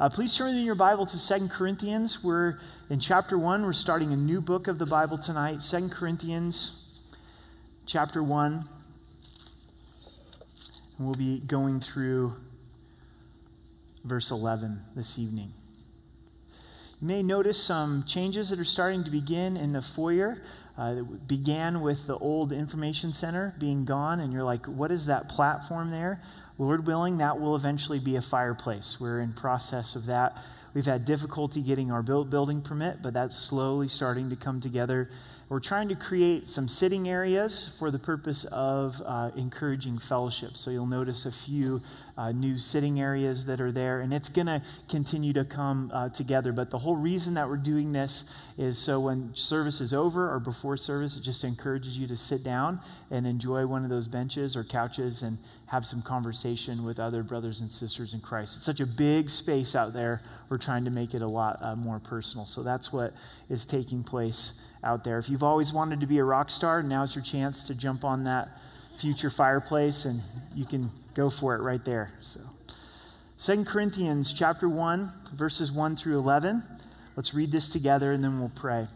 [0.00, 2.24] Uh, please turn in your Bible to Second Corinthians.
[2.24, 2.56] We're
[2.88, 3.66] in chapter 1.
[3.66, 5.60] We're starting a new book of the Bible tonight.
[5.60, 7.02] Second Corinthians,
[7.84, 8.64] chapter 1.
[10.96, 12.32] And we'll be going through
[14.02, 15.52] verse 11 this evening.
[17.02, 20.38] You may notice some changes that are starting to begin in the foyer.
[20.80, 25.28] Uh, began with the old information center being gone, and you're like, what is that
[25.28, 26.18] platform there?
[26.56, 28.96] Lord willing, that will eventually be a fireplace.
[28.98, 30.38] We're in process of that.
[30.72, 35.10] We've had difficulty getting our building permit, but that's slowly starting to come together.
[35.50, 40.56] We're trying to create some sitting areas for the purpose of uh, encouraging fellowship.
[40.56, 41.80] So you'll notice a few
[42.16, 46.08] uh, new sitting areas that are there, and it's going to continue to come uh,
[46.10, 46.52] together.
[46.52, 50.38] But the whole reason that we're doing this is so when service is over or
[50.38, 52.78] before service, it just encourages you to sit down
[53.10, 55.36] and enjoy one of those benches or couches and
[55.66, 58.58] have some conversation with other brothers and sisters in Christ.
[58.58, 60.22] It's such a big space out there.
[60.48, 62.46] We're trying to make it a lot uh, more personal.
[62.46, 63.14] So that's what
[63.48, 64.52] is taking place
[64.82, 65.18] out there.
[65.18, 68.24] If you've always wanted to be a rock star, now's your chance to jump on
[68.24, 68.48] that
[68.98, 70.20] future fireplace and
[70.54, 72.12] you can go for it right there.
[72.20, 72.40] So
[73.38, 76.62] 2 Corinthians chapter 1 verses 1 through 11.
[77.16, 78.86] Let's read this together and then we'll pray.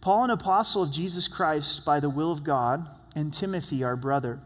[0.00, 2.84] Paul, an apostle of Jesus Christ by the will of God,
[3.16, 4.38] and Timothy, our brother,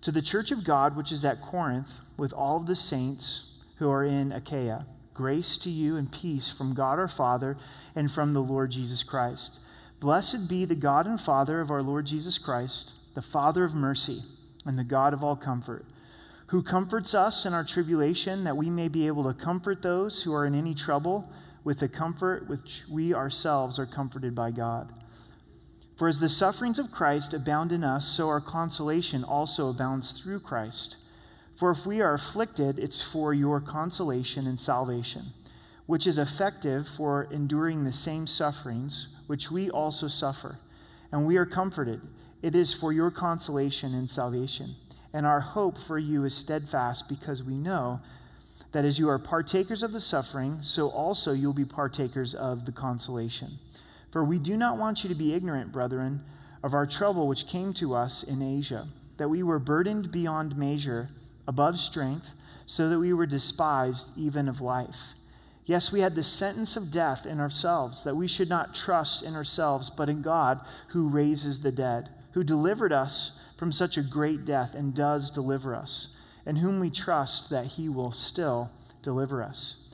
[0.00, 4.04] to the church of God which is at Corinth, with all the saints who are
[4.04, 7.56] in Achaia, grace to you and peace from God our Father
[7.96, 9.58] and from the Lord Jesus Christ.
[9.98, 14.20] Blessed be the God and Father of our Lord Jesus Christ, the Father of mercy
[14.66, 15.86] and the God of all comfort,
[16.48, 20.34] who comforts us in our tribulation, that we may be able to comfort those who
[20.34, 21.32] are in any trouble
[21.64, 24.92] with the comfort which we ourselves are comforted by God.
[25.96, 30.40] For as the sufferings of Christ abound in us, so our consolation also abounds through
[30.40, 30.98] Christ.
[31.56, 35.32] For if we are afflicted, it's for your consolation and salvation
[35.86, 40.58] which is effective for enduring the same sufferings which we also suffer.
[41.12, 42.00] And we are comforted.
[42.42, 44.74] It is for your consolation and salvation.
[45.12, 48.00] And our hope for you is steadfast because we know
[48.72, 52.72] that as you are partakers of the suffering, so also you'll be partakers of the
[52.72, 53.58] consolation.
[54.10, 56.22] For we do not want you to be ignorant, brethren,
[56.62, 61.08] of our trouble which came to us in Asia, that we were burdened beyond measure,
[61.46, 62.34] above strength,
[62.66, 65.14] so that we were despised even of life.
[65.66, 69.34] Yes, we had the sentence of death in ourselves, that we should not trust in
[69.34, 74.44] ourselves, but in God who raises the dead, who delivered us from such a great
[74.44, 76.16] death and does deliver us,
[76.46, 78.70] and whom we trust that he will still
[79.02, 79.90] deliver us.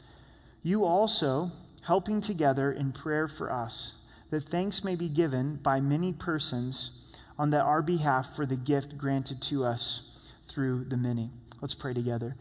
[0.63, 1.51] You also,
[1.85, 7.49] helping together in prayer for us, that thanks may be given by many persons on
[7.51, 11.31] that our behalf for the gift granted to us through the many.
[11.63, 12.37] Let's pray together.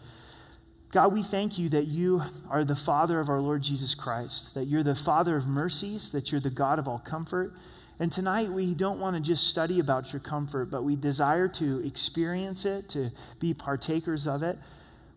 [0.91, 4.65] God, we thank you that you are the Father of our Lord Jesus Christ, that
[4.65, 7.53] you're the Father of mercies, that you're the God of all comfort.
[7.97, 11.85] And tonight we don't want to just study about your comfort, but we desire to
[11.85, 14.57] experience it, to be partakers of it.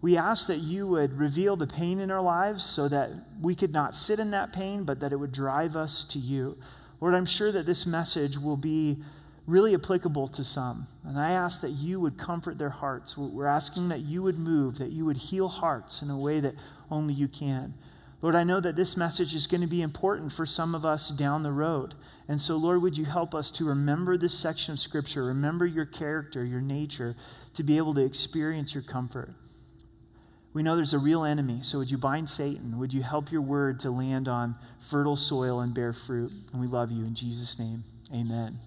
[0.00, 3.10] We ask that you would reveal the pain in our lives so that
[3.40, 6.56] we could not sit in that pain, but that it would drive us to you.
[7.00, 8.98] Lord, I'm sure that this message will be
[9.46, 10.86] really applicable to some.
[11.04, 13.16] And I ask that you would comfort their hearts.
[13.16, 16.54] We're asking that you would move, that you would heal hearts in a way that
[16.90, 17.74] only you can.
[18.22, 21.10] Lord, I know that this message is going to be important for some of us
[21.10, 21.94] down the road.
[22.26, 25.84] And so, Lord, would you help us to remember this section of Scripture, remember your
[25.84, 27.16] character, your nature,
[27.52, 29.34] to be able to experience your comfort.
[30.54, 32.78] We know there's a real enemy, so would you bind Satan?
[32.78, 34.54] Would you help your word to land on
[34.88, 36.30] fertile soil and bear fruit?
[36.52, 37.82] And we love you in Jesus' name.
[38.10, 38.58] Amen.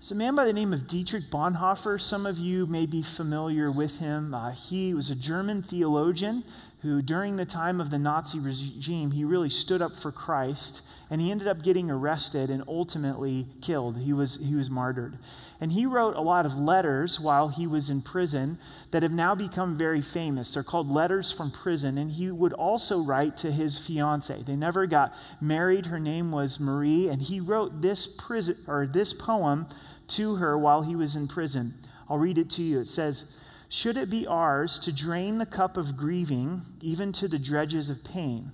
[0.00, 2.00] It's a man by the name of Dietrich Bonhoeffer.
[2.00, 4.32] Some of you may be familiar with him.
[4.32, 6.42] Uh, he was a German theologian
[6.80, 10.80] who, during the time of the Nazi regime, he really stood up for Christ,
[11.10, 13.98] and he ended up getting arrested and ultimately killed.
[13.98, 15.18] He was, he was martyred.
[15.60, 18.58] And he wrote a lot of letters while he was in prison
[18.92, 20.54] that have now become very famous.
[20.54, 21.98] They're called Letters from Prison.
[21.98, 24.42] And he would also write to his fiancee.
[24.46, 25.86] They never got married.
[25.86, 27.08] Her name was Marie.
[27.08, 29.66] And he wrote this prison or this poem
[30.10, 31.74] to her while he was in prison.
[32.08, 32.80] I'll read it to you.
[32.80, 37.38] It says, Should it be ours to drain the cup of grieving, even to the
[37.38, 38.50] dredges of pain?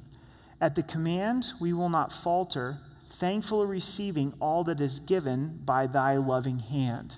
[0.60, 2.78] At the command, we will not falter,
[3.10, 7.16] thankful receiving all that is given by thy loving hand.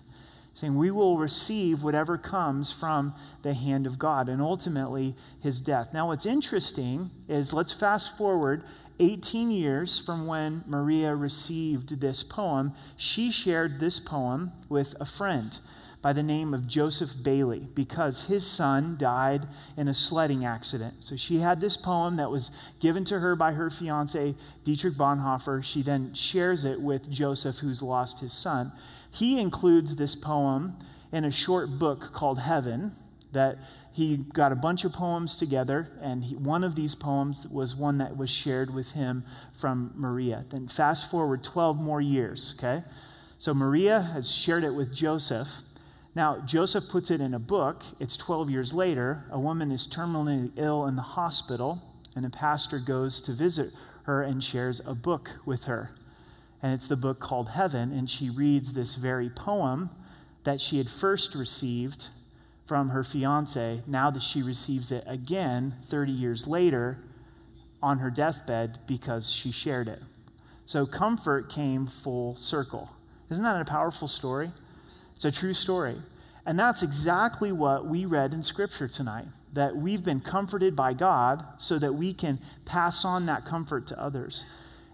[0.54, 5.94] Saying, we will receive whatever comes from the hand of God and ultimately his death.
[5.94, 8.64] Now, what's interesting is let's fast forward
[9.00, 15.58] 18 years from when Maria received this poem, she shared this poem with a friend.
[16.00, 19.46] by the name of Joseph Bayly because his son died
[19.76, 20.94] in a sledding accident.
[21.00, 25.64] So she had this poem that was given to her by her fiance, Dietrich Bonhoeffer.
[25.64, 28.70] She then shares it with Joseph, who's lost his son.
[29.10, 30.76] He includes this poem
[31.10, 32.92] in a short book called Heaven
[33.32, 33.58] that
[33.92, 37.98] he got a bunch of poems together, and he, one of these poems was one
[37.98, 40.44] that was shared with him from Maria.
[40.50, 42.84] Then fast forward 12 more years, okay?
[43.38, 45.48] So Maria has shared it with Joseph.
[46.14, 47.82] Now, Joseph puts it in a book.
[48.00, 49.24] It's 12 years later.
[49.30, 51.82] A woman is terminally ill in the hospital,
[52.16, 53.72] and a pastor goes to visit
[54.04, 55.90] her and shares a book with her.
[56.62, 59.90] And it's the book called Heaven, and she reads this very poem
[60.44, 62.08] that she had first received
[62.68, 66.98] from her fiance, now that she receives it again 30 years later
[67.82, 70.02] on her deathbed because she shared it.
[70.66, 72.90] So comfort came full circle.
[73.30, 74.50] Isn't that a powerful story?
[75.16, 75.96] It's a true story.
[76.44, 81.44] And that's exactly what we read in Scripture tonight that we've been comforted by God
[81.56, 84.44] so that we can pass on that comfort to others.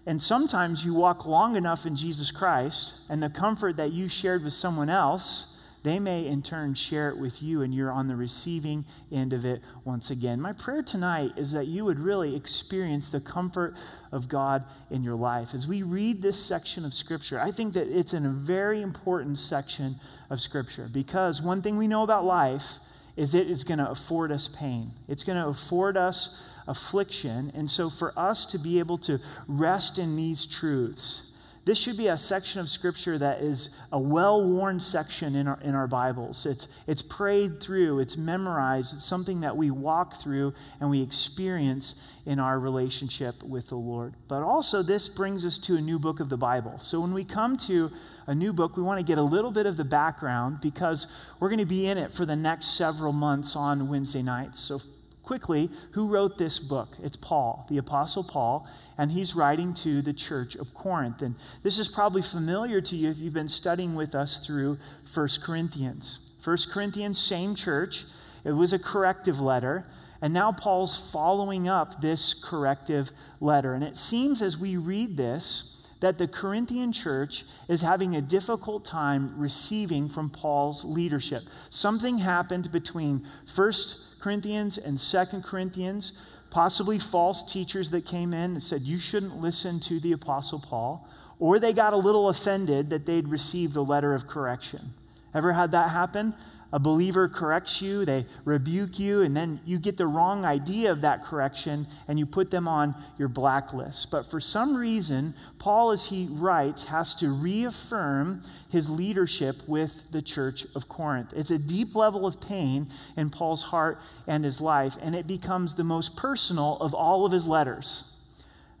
[0.05, 4.43] And sometimes you walk long enough in Jesus Christ, and the comfort that you shared
[4.43, 5.54] with someone else
[5.85, 9.45] they may in turn share it with you, and you're on the receiving end of
[9.45, 10.41] it once again.
[10.41, 13.75] My prayer tonight is that you would really experience the comfort
[14.11, 15.53] of God in your life.
[15.53, 19.97] As we read this section of Scripture, I think that it's a very important section
[20.29, 22.79] of Scripture because one thing we know about life
[23.15, 27.51] is it is going to afford us pain, it's going to afford us affliction.
[27.55, 31.31] And so, for us to be able to rest in these truths,
[31.65, 35.59] this should be a section of Scripture that is a well worn section in our,
[35.61, 36.45] in our Bibles.
[36.45, 41.95] It's, it's prayed through, it's memorized, it's something that we walk through and we experience
[42.23, 44.13] in our relationship with the Lord.
[44.27, 46.77] But also, this brings us to a new book of the Bible.
[46.79, 47.91] So when we come to
[48.27, 51.07] a new book, we want to get a little bit of the background because
[51.39, 54.59] we're going to be in it for the next several months on Wednesday nights.
[54.59, 54.79] So
[55.25, 56.89] quickly, who wrote this book?
[57.03, 58.67] It's Paul, the Apostle Paul,
[58.97, 61.21] and he's writing to the church of Corinth.
[61.21, 64.77] And this is probably familiar to you if you've been studying with us through
[65.13, 66.19] 1 Corinthians.
[66.43, 68.05] 1 Corinthians, same church.
[68.43, 69.85] It was a corrective letter.
[70.21, 73.11] And now Paul's following up this corrective
[73.41, 73.73] letter.
[73.73, 78.85] And it seems as we read this, that the Corinthian church is having a difficult
[78.85, 81.43] time receiving from Paul's leadership.
[81.69, 83.25] Something happened between
[83.55, 86.11] first Corinthians and Second Corinthians,
[86.49, 91.07] possibly false teachers that came in and said, You shouldn't listen to the Apostle Paul,
[91.37, 94.93] or they got a little offended that they'd received a letter of correction.
[95.35, 96.33] Ever had that happen?
[96.75, 100.99] A believer corrects you, they rebuke you, and then you get the wrong idea of
[100.99, 104.11] that correction and you put them on your blacklist.
[104.11, 110.21] But for some reason, Paul, as he writes, has to reaffirm his leadership with the
[110.21, 111.31] church of Corinth.
[111.33, 115.75] It's a deep level of pain in Paul's heart and his life, and it becomes
[115.75, 118.14] the most personal of all of his letters.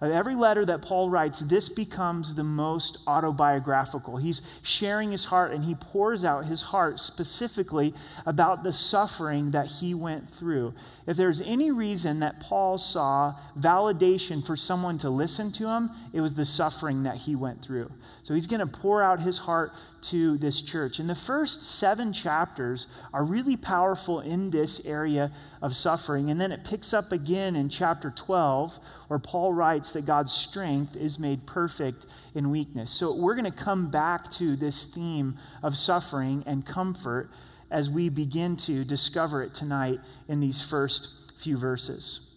[0.01, 4.17] Of every letter that Paul writes, this becomes the most autobiographical.
[4.17, 7.93] He's sharing his heart and he pours out his heart specifically
[8.25, 10.73] about the suffering that he went through.
[11.07, 16.19] If there's any reason that Paul saw validation for someone to listen to him, it
[16.19, 17.89] was the suffering that he went through.
[18.23, 19.71] So he's going to pour out his heart
[20.09, 20.99] to this church.
[20.99, 25.31] And the first seven chapters are really powerful in this area
[25.61, 26.29] of suffering.
[26.29, 28.77] And then it picks up again in chapter 12,
[29.07, 32.91] where Paul writes that God's strength is made perfect in weakness.
[32.91, 37.29] So we're going to come back to this theme of suffering and comfort
[37.71, 42.31] as we begin to discover it tonight in these first few verses.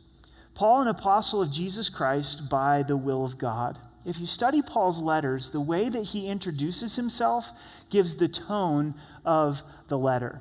[0.55, 5.03] Paul, an apostle of Jesus Christ by the will of God if you study Paul's
[5.03, 7.51] letters, the way that he introduces himself
[7.91, 10.41] gives the tone of the letter.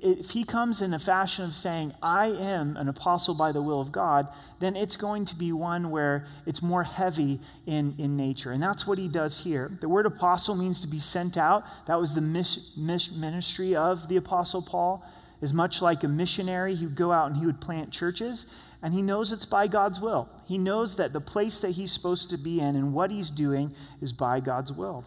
[0.00, 3.80] If he comes in a fashion of saying, I am an apostle by the will
[3.80, 4.28] of God,
[4.60, 8.52] then it's going to be one where it's more heavy in, in nature.
[8.52, 9.70] And that's what he does here.
[9.80, 11.64] The word apostle means to be sent out.
[11.86, 15.04] That was the mis, mis, ministry of the apostle Paul.
[15.42, 18.46] Is much like a missionary, he would go out and he would plant churches
[18.82, 20.28] and he knows it's by God's will.
[20.44, 23.72] He knows that the place that he's supposed to be in and what he's doing
[24.00, 25.04] is by God's will.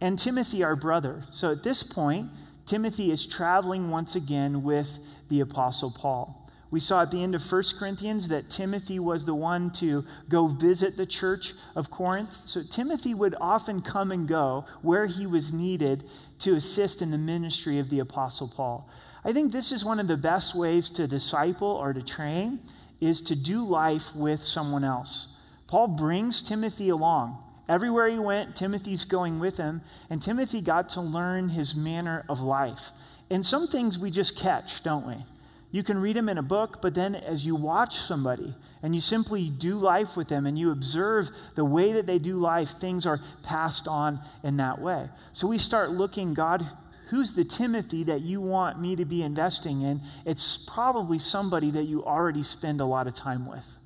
[0.00, 1.22] And Timothy, our brother.
[1.30, 2.30] So at this point,
[2.70, 6.48] Timothy is traveling once again with the Apostle Paul.
[6.70, 10.46] We saw at the end of 1 Corinthians that Timothy was the one to go
[10.46, 12.32] visit the church of Corinth.
[12.44, 16.04] So Timothy would often come and go where he was needed
[16.38, 18.88] to assist in the ministry of the Apostle Paul.
[19.24, 22.60] I think this is one of the best ways to disciple or to train
[23.00, 25.40] is to do life with someone else.
[25.66, 27.36] Paul brings Timothy along.
[27.68, 32.40] Everywhere he went, Timothy's going with him, and Timothy got to learn his manner of
[32.40, 32.90] life.
[33.30, 35.16] And some things we just catch, don't we?
[35.72, 39.00] You can read them in a book, but then as you watch somebody and you
[39.00, 43.06] simply do life with them and you observe the way that they do life, things
[43.06, 45.08] are passed on in that way.
[45.32, 46.66] So we start looking, God,
[47.10, 50.00] who's the Timothy that you want me to be investing in?
[50.26, 53.78] It's probably somebody that you already spend a lot of time with.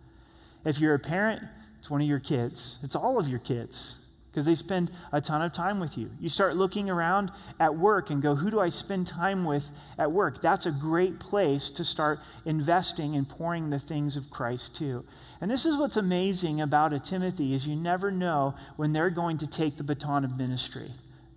[0.64, 1.42] If you're a parent,
[1.84, 5.42] it's one of your kids, it's all of your kids because they spend a ton
[5.42, 6.08] of time with you.
[6.18, 10.10] You start looking around at work and go, who do I spend time with at
[10.10, 10.40] work?
[10.40, 15.04] That's a great place to start investing and pouring the things of Christ too.
[15.42, 19.36] And this is what's amazing about a Timothy is you never know when they're going
[19.36, 20.90] to take the baton of ministry.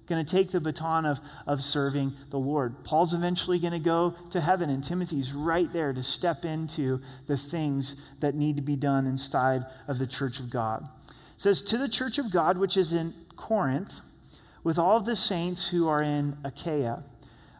[0.08, 2.84] Going to take the baton of, of serving the Lord.
[2.84, 7.38] Paul's eventually going to go to heaven, and Timothy's right there to step into the
[7.38, 10.88] things that need to be done inside of the church of God
[11.38, 14.02] says, To the church of God, which is in Corinth,
[14.64, 17.04] with all the saints who are in Achaia.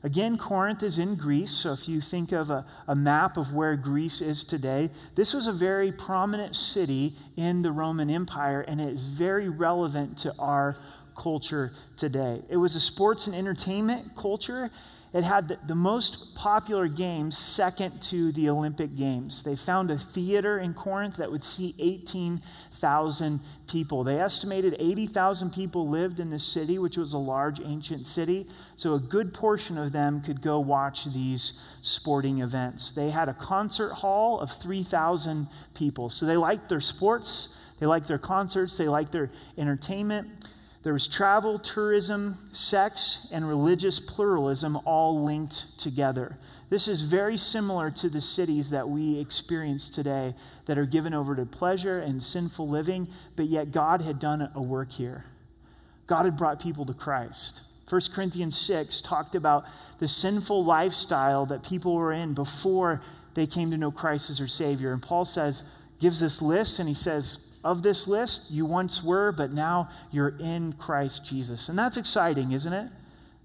[0.04, 3.76] Again, Corinth is in Greece, so if you think of a, a, map of where
[3.76, 8.90] Greece is today, this was a very prominent city in the Roman Empire, and it
[8.90, 10.78] is very relevant to our
[11.18, 12.42] culture today.
[12.50, 14.72] It was a sports and entertainment culture,
[15.14, 19.42] it had the, the, most popular games second to the Olympic Games.
[19.42, 24.04] They found a theater in Corinth that would see 18,000 people.
[24.04, 28.48] They estimated 80,000 people lived in this city, which was a large ancient city.
[28.76, 32.92] So a good portion of them could go watch these sporting events.
[32.92, 36.10] They had a concert hall of 3,000 people.
[36.10, 40.28] So they liked their sports, they liked their concerts, they liked their entertainment.
[40.88, 46.38] There was travel, tourism, sex, and religious pluralism all linked together.
[46.70, 50.34] This is very similar to the cities that we experience today
[50.66, 54.62] that are given over to pleasure and sinful living, but yet God had done a
[54.62, 55.26] work here.
[56.06, 57.64] God had brought people to Christ.
[57.90, 59.66] 1 Corinthians 6 talked about
[60.00, 63.02] the sinful lifestyle that people were in before
[63.34, 64.94] they came to know Christ as their Savior.
[64.94, 65.64] And Paul says,
[66.00, 68.52] gives this list, and he says, of this list.
[68.52, 71.70] You once were, but now you're in Christ Jesus.
[71.70, 72.90] And that's exciting, isn't it?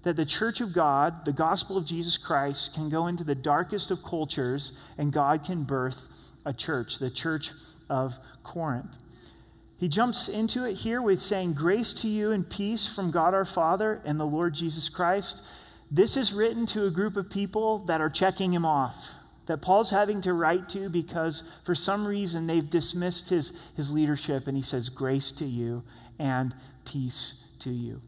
[0.03, 3.91] That the church of God, the gospel of Jesus Christ, can go into the darkest
[3.91, 6.07] of cultures and God can birth
[6.45, 7.51] a church, the church
[7.89, 8.95] of Corinth.
[9.77, 13.45] He jumps into it here with saying, Grace to you and peace from God our
[13.45, 15.41] Father and the Lord Jesus Christ.
[15.91, 18.95] This is written to a group of people that are checking him off
[19.45, 24.47] that Paul's having to write to because for some reason they've dismissed his, his leadership,
[24.47, 25.83] and he says, Grace to you
[26.19, 28.01] and peace to you.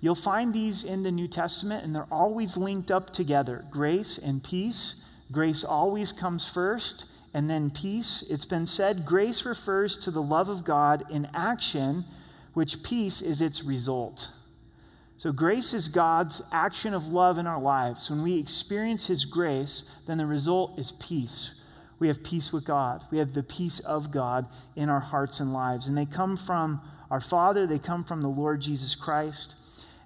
[0.00, 4.42] You'll find these in the New Testament, and they're always linked up together grace and
[4.42, 5.04] peace.
[5.30, 8.24] Grace always comes first, and then peace.
[8.28, 12.04] It's been said grace refers to the love of God in action,
[12.54, 14.28] which peace is its result.
[15.20, 18.08] So, grace is God's action of love in our lives.
[18.08, 21.60] When we experience His grace, then the result is peace.
[21.98, 25.52] We have peace with God, we have the peace of God in our hearts and
[25.52, 25.88] lives.
[25.88, 29.56] And they come from our Father, they come from the Lord Jesus Christ.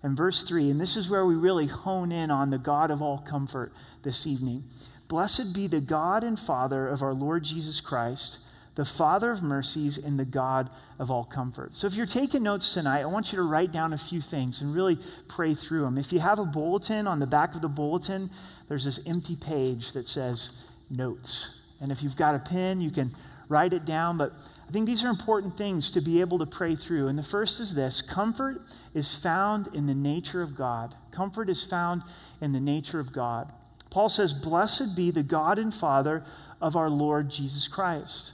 [0.02, 3.00] And verse 3, and this is where we really hone in on the God of
[3.00, 4.64] all comfort this evening.
[5.06, 8.40] Blessed be the God and Father of our Lord Jesus Christ
[8.74, 11.74] the Father of mercies and the God of all comfort.
[11.74, 14.62] So if you're taking notes tonight, I want you to write down a few things
[14.62, 15.96] and really pray through them.
[15.96, 18.30] If you have a bulletin, on the back of the bulletin,
[18.68, 21.62] there's this empty page that says notes.
[21.80, 23.12] And if you've got a pen, you can
[23.48, 24.18] write it down.
[24.18, 24.32] But
[24.68, 27.06] I think these are important things to be able to pray through.
[27.06, 28.60] And the first is this comfort
[28.92, 30.96] is found in the nature of God.
[31.12, 32.02] Comfort is found
[32.40, 33.52] in the nature of God.
[33.90, 36.24] Paul says, Blessed be the God and Father
[36.60, 38.32] of our Lord Jesus Christ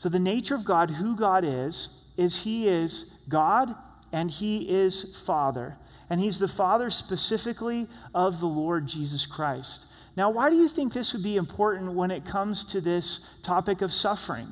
[0.00, 3.74] so, the nature of God, who God is, is He is God
[4.10, 5.76] and He is Father.
[6.08, 9.92] And He's the Father specifically of the Lord Jesus Christ.
[10.16, 13.82] Now, why do you think this would be important when it comes to this topic
[13.82, 14.46] of suffering?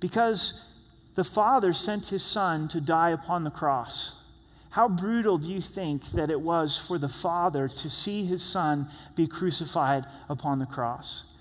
[0.00, 0.74] Because
[1.16, 4.24] the Father sent His Son to die upon the cross.
[4.70, 8.88] How brutal do you think that it was for the Father to see His Son
[9.16, 11.36] be crucified upon the cross?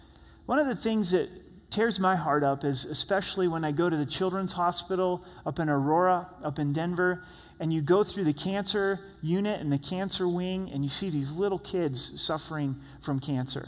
[0.47, 1.29] One of the things that
[1.71, 5.69] tears my heart up is especially when I go to the children's hospital up in
[5.69, 7.23] Aurora, up in Denver,
[7.59, 11.31] and you go through the cancer unit and the cancer wing, and you see these
[11.31, 13.65] little kids suffering from cancer.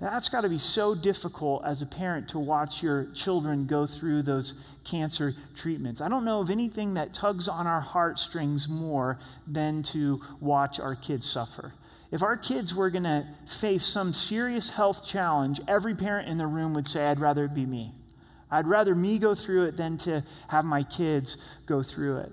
[0.00, 4.22] That's got to be so difficult as a parent to watch your children go through
[4.22, 6.00] those cancer treatments.
[6.00, 10.94] I don't know of anything that tugs on our heartstrings more than to watch our
[10.94, 11.72] kids suffer.
[12.10, 16.46] If our kids were going to face some serious health challenge, every parent in the
[16.46, 17.92] room would say, I'd rather it be me.
[18.50, 21.36] I'd rather me go through it than to have my kids
[21.66, 22.32] go through it.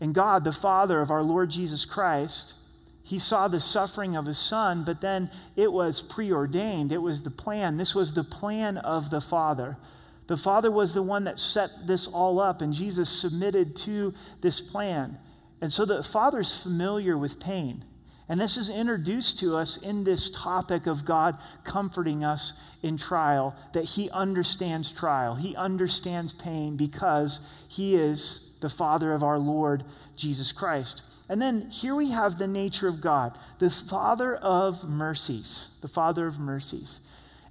[0.00, 2.54] And God, the Father of our Lord Jesus Christ,
[3.02, 6.92] he saw the suffering of his son, but then it was preordained.
[6.92, 7.78] It was the plan.
[7.78, 9.78] This was the plan of the Father.
[10.26, 14.60] The Father was the one that set this all up, and Jesus submitted to this
[14.60, 15.18] plan.
[15.60, 17.84] And so the Father's familiar with pain.
[18.28, 23.54] And this is introduced to us in this topic of God comforting us in trial,
[23.72, 25.36] that He understands trial.
[25.36, 29.84] He understands pain because He is the Father of our Lord
[30.16, 31.04] Jesus Christ.
[31.28, 36.26] And then here we have the nature of God, the Father of mercies, the Father
[36.26, 37.00] of mercies.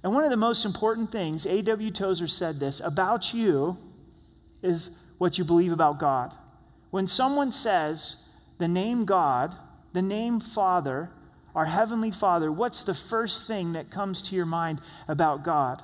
[0.02, 1.90] And one of the most important things, A.W.
[1.90, 3.76] Tozer said this about you
[4.62, 6.34] is what you believe about God.
[6.90, 8.28] When someone says
[8.58, 9.54] the name God,
[9.96, 11.08] the name Father,
[11.54, 15.82] our Heavenly Father, what's the first thing that comes to your mind about God?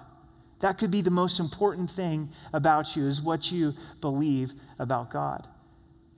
[0.61, 5.49] That could be the most important thing about you, is what you believe about God.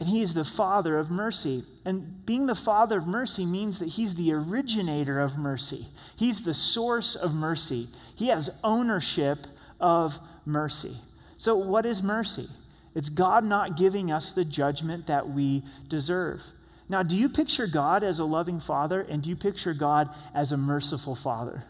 [0.01, 1.63] And He is the Father of mercy.
[1.85, 5.87] And being the Father of mercy means that He's the originator of mercy,
[6.17, 7.87] He's the source of mercy.
[8.17, 9.47] He has ownership
[9.81, 10.97] of mercy.
[11.37, 12.49] So, what is mercy?
[12.93, 16.43] It's God not giving us the judgment that we deserve.
[16.89, 20.53] Now, do you picture God as a loving father and do you picture God as
[20.53, 21.65] a merciful father?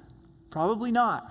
[0.51, 1.31] Probably not.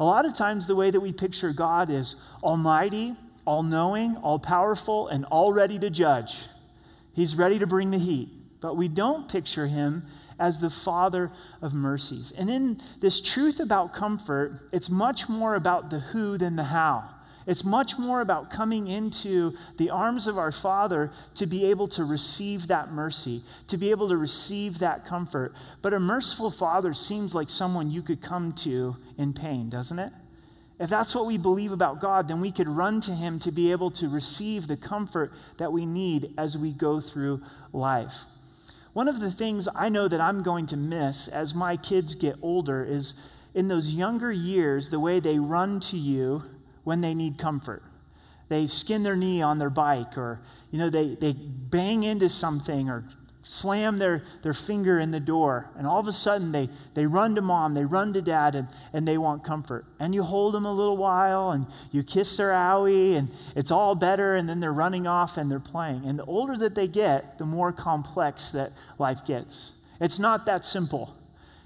[0.00, 4.38] A lot of times, the way that we picture God is almighty, all knowing, all
[4.38, 6.46] powerful, and all ready to judge.
[7.12, 8.28] He's ready to bring the heat.
[8.60, 10.04] But we don't picture him
[10.38, 12.32] as the Father of mercies.
[12.36, 17.04] And in this truth about comfort, it's much more about the who than the how.
[17.48, 22.04] It's much more about coming into the arms of our Father to be able to
[22.04, 25.54] receive that mercy, to be able to receive that comfort.
[25.80, 30.12] But a merciful Father seems like someone you could come to in pain, doesn't it?
[30.78, 33.72] If that's what we believe about God, then we could run to Him to be
[33.72, 37.40] able to receive the comfort that we need as we go through
[37.72, 38.26] life.
[38.92, 42.36] One of the things I know that I'm going to miss as my kids get
[42.42, 43.14] older is
[43.54, 46.42] in those younger years, the way they run to you
[46.88, 47.82] when they need comfort.
[48.48, 50.40] They skin their knee on their bike, or
[50.70, 53.04] you know, they, they bang into something or
[53.42, 57.34] slam their, their finger in the door, and all of a sudden they, they run
[57.34, 59.84] to mom, they run to dad, and, and they want comfort.
[60.00, 63.94] And you hold them a little while, and you kiss their owie, and it's all
[63.94, 66.06] better, and then they're running off and they're playing.
[66.06, 69.74] And the older that they get, the more complex that life gets.
[70.00, 71.14] It's not that simple.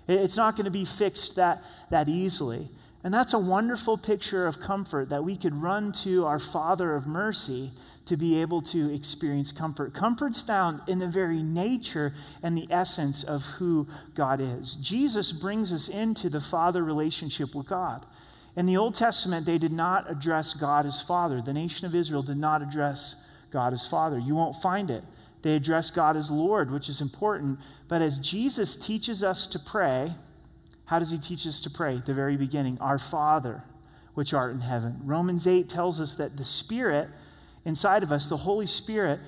[0.08, 2.70] It's not going to be fixed that, that easily.
[3.04, 7.06] And that's a wonderful picture of comfort that we could run to our Father of
[7.06, 7.72] mercy
[8.06, 9.92] to be able to experience comfort.
[9.92, 12.12] Comfort's found in the very nature
[12.42, 14.76] and the essence of who God is.
[14.76, 18.06] Jesus brings us into the Father relationship with God.
[18.54, 21.40] In the Old Testament, they did not address God as Father.
[21.40, 24.18] The nation of Israel did not address God as Father.
[24.18, 25.02] You won't find it.
[25.42, 27.58] They address God as Lord, which is important.
[27.88, 30.12] But as Jesus teaches us to pray,
[30.92, 31.96] how does he teach us to pray?
[31.96, 33.62] At the very beginning, Our Father,
[34.12, 35.00] which art in heaven.
[35.04, 37.08] Romans 8 tells us that the Spirit
[37.64, 39.18] inside of us, the Holy Spirit,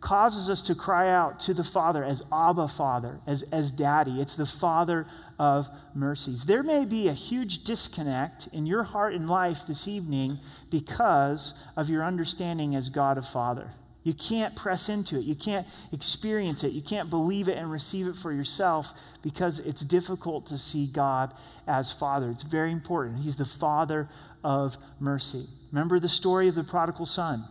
[0.00, 4.18] causes us to cry out to the Father as Abba Father, as, as Daddy.
[4.18, 5.06] It's the Father
[5.38, 6.46] of mercies.
[6.46, 10.38] There may be a huge disconnect in your heart and life this evening
[10.70, 13.72] because of your understanding as God of Father.
[14.02, 15.24] You can't press into it.
[15.24, 16.72] You can't experience it.
[16.72, 21.34] You can't believe it and receive it for yourself because it's difficult to see God
[21.66, 22.30] as Father.
[22.30, 23.22] It's very important.
[23.22, 24.08] He's the Father
[24.42, 25.44] of mercy.
[25.70, 27.44] Remember the story of the prodigal son?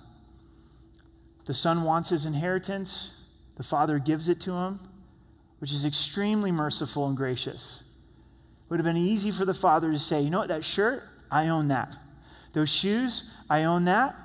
[1.45, 4.79] The son wants his inheritance, the father gives it to him,
[5.59, 7.83] which is extremely merciful and gracious.
[8.65, 11.03] It would have been easy for the father to say, You know what, that shirt,
[11.31, 11.95] I own that.
[12.53, 14.15] Those shoes, I own that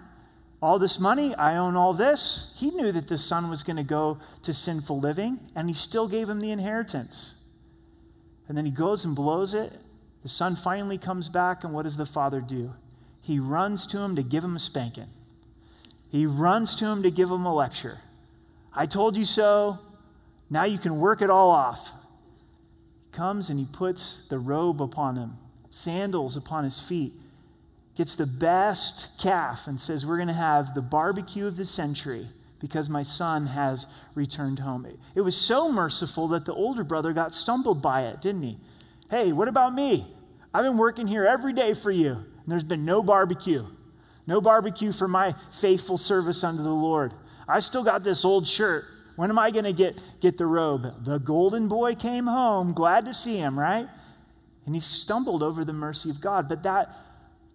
[0.65, 2.55] all this money, I own all this.
[2.57, 6.09] He knew that the son was going to go to sinful living, and he still
[6.09, 7.35] gave him the inheritance.
[8.49, 9.75] And then he goes and blows it.
[10.23, 12.73] The son finally comes back, and what does the father do?
[13.21, 15.09] He runs to him to give him a spanking.
[16.11, 17.99] He runs to him to give him a lecture.
[18.73, 19.81] I told you so.
[20.49, 21.91] Now you can work it all off.
[23.05, 25.33] He comes and he puts the robe upon him,
[25.69, 27.13] sandals upon his feet
[27.97, 32.27] gets the best calf and says, We're going to have the barbecue of the century
[32.61, 34.87] because my son has returned home.
[35.15, 38.59] It was so merciful that the older brother got stumbled by it, didn't he?
[39.11, 40.07] Hey, what about me?
[40.53, 43.67] I've been working here every day for you, and there's been no barbecue.
[44.27, 47.13] No barbecue for my faithful service unto the Lord.
[47.47, 48.85] I still got this old shirt.
[49.17, 51.05] When am I going to get, get the robe?
[51.05, 52.73] The golden boy came home.
[52.73, 53.89] Glad to see him, right?
[54.65, 56.49] And he stumbled over the mercy of God.
[56.49, 56.97] But that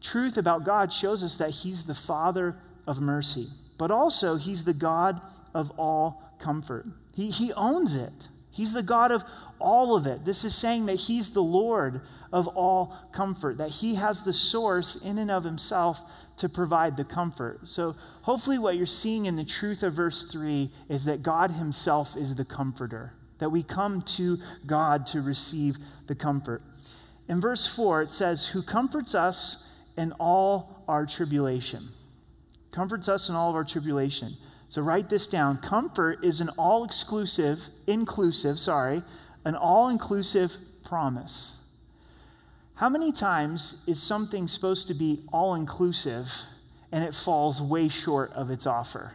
[0.01, 2.55] truth about God shows us that He's the Father
[2.87, 5.21] of mercy, but also He's the God
[5.53, 6.85] of all comfort.
[7.13, 9.23] He, he owns it, He's the God of
[9.59, 10.25] all of it.
[10.25, 14.95] This is saying that He's the Lord of all comfort, that He has the source
[14.95, 15.99] in and of Himself
[16.37, 17.67] to provide the comfort.
[17.67, 22.15] So, hopefully, what you're seeing in the truth of verse 3 is that God Himself
[22.15, 26.61] is the comforter, that we come to God to receive the comfort.
[27.27, 29.68] In verse 4, it says, Who comforts us
[29.99, 31.89] in all our tribulation.
[32.71, 34.33] Comforts us in all of our tribulation.
[34.69, 35.57] So write this down.
[35.57, 39.03] Comfort is an all exclusive, inclusive, sorry,
[39.43, 40.53] an all inclusive
[40.85, 41.63] promise.
[42.75, 46.31] How many times is something supposed to be all inclusive
[46.93, 49.11] and it falls way short of its offer?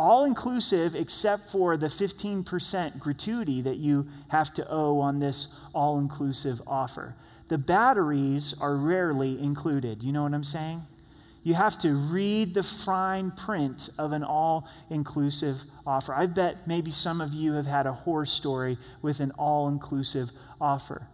[0.00, 6.00] All inclusive except for the 15% gratuity that you have to owe on this all
[6.00, 7.14] inclusive offer.
[7.52, 10.02] The batteries are rarely included.
[10.02, 10.84] You know what I'm saying?
[11.42, 16.14] You have to read the fine print of an all inclusive offer.
[16.14, 20.30] I bet maybe some of you have had a horror story with an all inclusive
[20.62, 21.08] offer.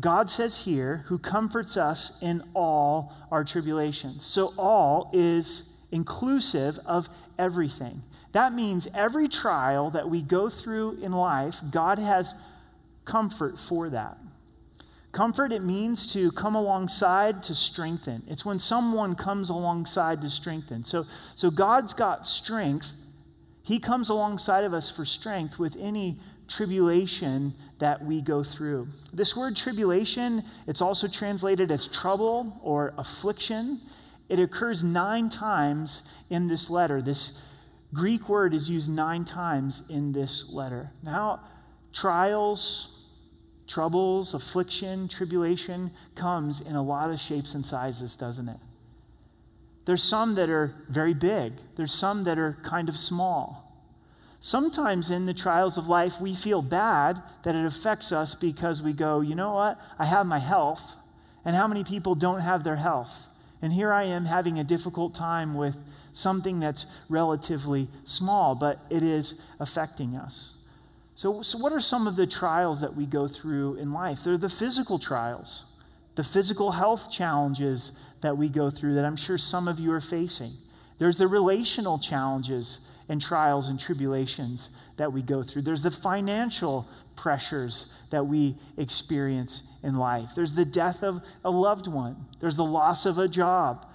[0.00, 4.24] God says here, who comforts us in all our tribulations.
[4.24, 8.00] So, all is inclusive of everything.
[8.32, 12.34] That means every trial that we go through in life, God has
[13.04, 14.16] comfort for that.
[15.12, 18.22] Comfort, it means to come alongside to strengthen.
[18.26, 20.84] It's when someone comes alongside to strengthen.
[20.84, 22.92] So, so God's got strength.
[23.62, 28.88] He comes alongside of us for strength with any tribulation that we go through.
[29.12, 33.82] This word tribulation, it's also translated as trouble or affliction.
[34.30, 37.02] It occurs nine times in this letter.
[37.02, 37.42] This
[37.92, 40.90] Greek word is used nine times in this letter.
[41.02, 41.40] Now,
[41.92, 43.01] trials,
[43.72, 48.58] troubles, affliction, tribulation comes in a lot of shapes and sizes, doesn't it?
[49.86, 53.72] There's some that are very big, there's some that are kind of small.
[54.40, 58.92] Sometimes in the trials of life, we feel bad that it affects us because we
[58.92, 59.80] go, you know what?
[59.98, 60.96] I have my health,
[61.44, 63.28] and how many people don't have their health?
[63.62, 65.76] And here I am having a difficult time with
[66.12, 70.61] something that's relatively small, but it is affecting us.
[71.14, 74.24] So, so, what are some of the trials that we go through in life?
[74.24, 75.72] They're the physical trials,
[76.14, 80.00] the physical health challenges that we go through that I'm sure some of you are
[80.00, 80.52] facing.
[80.98, 85.62] There's the relational challenges and trials and tribulations that we go through.
[85.62, 90.30] There's the financial pressures that we experience in life.
[90.34, 92.16] There's the death of a loved one.
[92.40, 93.86] There's the loss of a job.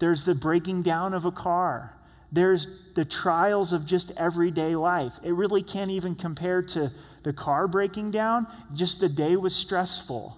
[0.00, 1.94] There's the breaking down of a car.
[2.30, 5.14] There's the trials of just everyday life.
[5.22, 8.46] It really can't even compare to the car breaking down.
[8.74, 10.36] Just the day was stressful.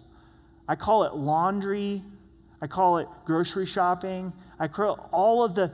[0.68, 2.02] I call it laundry.
[2.62, 4.32] I call it grocery shopping.
[4.58, 5.72] I call all of the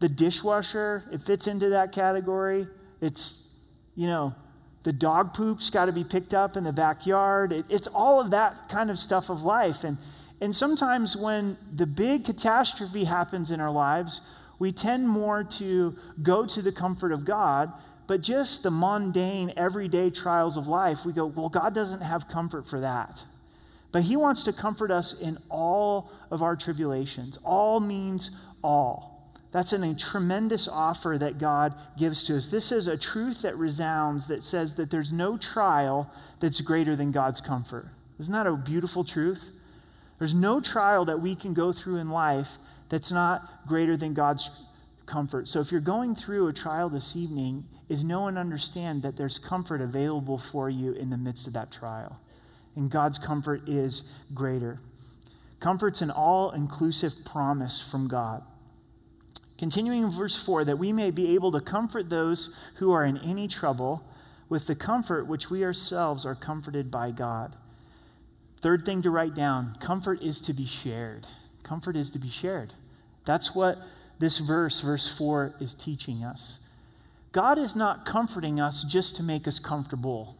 [0.00, 2.66] the dishwasher, it fits into that category.
[3.00, 3.50] It's,
[3.94, 4.34] you know,
[4.82, 7.52] the dog poop's got to be picked up in the backyard.
[7.52, 9.84] It, it's all of that kind of stuff of life.
[9.84, 9.98] And,
[10.40, 14.22] and sometimes when the big catastrophe happens in our lives,
[14.60, 17.72] we tend more to go to the comfort of God.
[18.06, 22.68] But just the mundane, everyday trials of life, we go, well, God doesn't have comfort
[22.68, 23.24] for that.
[23.90, 27.38] But He wants to comfort us in all of our tribulations.
[27.42, 28.30] All means
[28.62, 29.32] all.
[29.52, 32.48] That's a tremendous offer that God gives to us.
[32.48, 37.10] This is a truth that resounds that says that there's no trial that's greater than
[37.10, 37.86] God's comfort.
[38.18, 39.50] Isn't that a beautiful truth?
[40.18, 42.58] There's no trial that we can go through in life
[42.90, 44.50] that's not greater than God's
[45.06, 45.48] comfort.
[45.48, 49.38] So if you're going through a trial this evening, is know and understand that there's
[49.38, 52.20] comfort available for you in the midst of that trial.
[52.76, 54.78] And God's comfort is greater.
[55.58, 58.42] Comfort's an all inclusive promise from God.
[59.58, 63.18] Continuing in verse 4, that we may be able to comfort those who are in
[63.18, 64.04] any trouble
[64.48, 67.56] with the comfort which we ourselves are comforted by God.
[68.60, 71.26] Third thing to write down comfort is to be shared.
[71.62, 72.74] Comfort is to be shared.
[73.24, 73.78] That's what
[74.18, 76.60] this verse, verse 4, is teaching us.
[77.32, 80.36] God is not comforting us just to make us comfortable,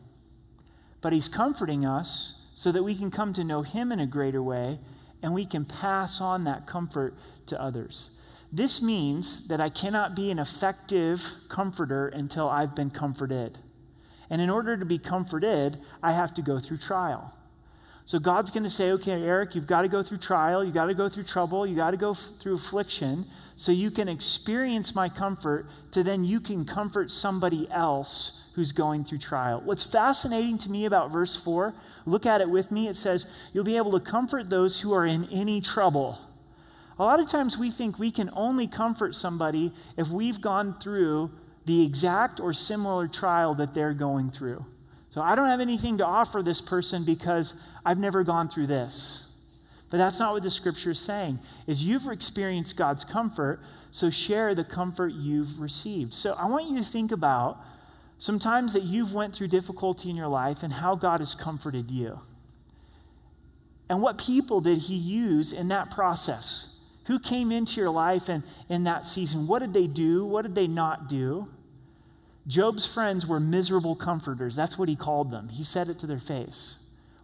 [1.01, 4.43] but He's comforting us so that we can come to know Him in a greater
[4.43, 4.81] way
[5.23, 7.15] and we can pass on that comfort
[7.47, 8.11] to others.
[8.53, 13.59] This means that I cannot be an effective comforter until I've been comforted.
[14.29, 17.37] And in order to be comforted, I have to go through trial.
[18.05, 20.87] So God's going to say, okay, Eric, you've got to go through trial, you've got
[20.87, 24.95] to go through trouble, You've got to go f- through affliction so you can experience
[24.95, 29.61] my comfort, to then you can comfort somebody else who's going through trial.
[29.65, 31.75] What's fascinating to me about verse 4,
[32.07, 32.89] look at it with me.
[32.89, 36.19] It says, You'll be able to comfort those who are in any trouble
[36.99, 41.31] A lot of times we think we can only comfort somebody if we've gone through
[41.65, 44.65] the exact or similar trial that they're going through.
[45.11, 49.27] So I don't have anything to offer this person because I've never gone through this.
[49.91, 51.41] But that's not what the scripture is saying.
[51.67, 56.15] Is you've experienced God's comfort, so share the comfort you've received.
[56.15, 57.59] So I want you to think about
[58.19, 62.21] sometimes that you've went through difficulty in your life and how God has comforted you.
[63.89, 66.77] And what people did he use in that process?
[67.07, 69.49] Who came into your life and in that season?
[69.49, 70.25] What did they do?
[70.25, 71.49] What did they not do?
[72.47, 74.57] Job's friends were miserable comforters.
[74.57, 75.49] That's what he called them.
[75.49, 76.79] He said it to their face.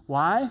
[0.07, 0.51] Why?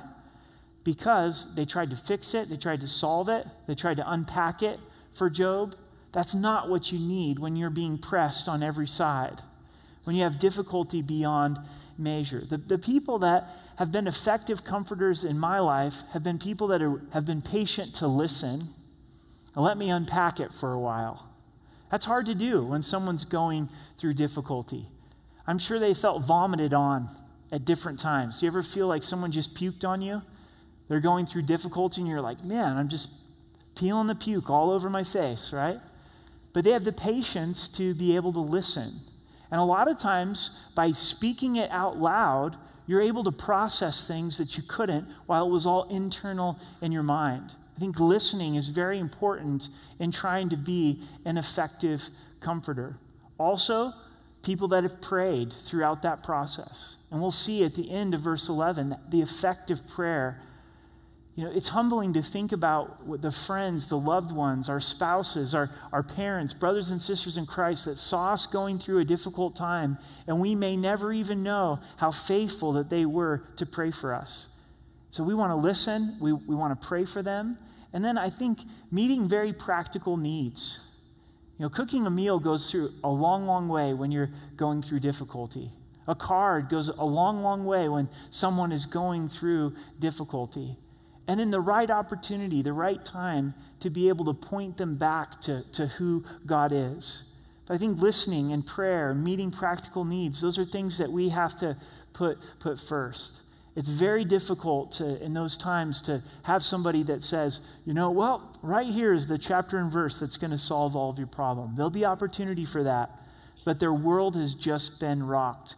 [0.84, 4.62] Because they tried to fix it, they tried to solve it, they tried to unpack
[4.62, 4.80] it
[5.14, 5.76] for Job.
[6.12, 9.42] That's not what you need when you're being pressed on every side,
[10.04, 11.60] when you have difficulty beyond
[11.98, 12.42] measure.
[12.48, 16.82] The, the people that have been effective comforters in my life have been people that
[16.82, 18.68] are, have been patient to listen.
[19.56, 21.35] And let me unpack it for a while.
[21.92, 24.88] That's hard to do when someone's going through difficulty.
[25.48, 27.10] I'm sure they felt vomited on
[27.52, 28.42] at different times.
[28.42, 30.22] You ever feel like someone just puked on you?
[30.88, 33.10] They're going through difficulty, and you're like, man, I'm just
[33.76, 35.80] peeling the puke all over my face, right?
[36.54, 39.00] But they have the patience to be able to listen.
[39.52, 44.38] And a lot of times, by speaking it out loud, you're able to process things
[44.38, 47.56] that you couldn't while it was all internal in your mind.
[47.76, 52.04] I think listening is very important in trying to be an effective
[52.40, 52.98] comforter.
[53.38, 53.92] Also,
[54.44, 56.98] people that have prayed throughout that process.
[57.12, 60.42] And we'll see at the end of verse 11 the effective prayer
[61.36, 65.70] you know, it's humbling to think about the friends, the loved ones, our spouses, our,
[65.92, 69.98] our parents, brothers and sisters in Christ that saw us going through a difficult time,
[70.28, 74.48] and we may never even know how faithful that they were to pray for us.
[75.16, 77.58] So we want to listen, we, we want to pray for them,
[77.94, 78.60] and then I think
[78.92, 80.86] meeting very practical needs.
[81.58, 85.00] You know, cooking a meal goes through a long, long way when you're going through
[85.00, 85.70] difficulty.
[86.06, 90.76] A card goes a long, long way when someone is going through difficulty
[91.30, 95.40] and in the right opportunity, the right time to be able to point them back
[95.44, 97.24] to, to who God is.
[97.66, 101.56] But I think listening and prayer, meeting practical needs, those are things that we have
[101.62, 101.78] to
[102.12, 103.44] put, put first.
[103.76, 108.58] It's very difficult to, in those times to have somebody that says, you know, well,
[108.62, 111.76] right here is the chapter and verse that's going to solve all of your problem.
[111.76, 113.12] There'll be opportunity for that,
[113.66, 115.76] but their world has just been rocked.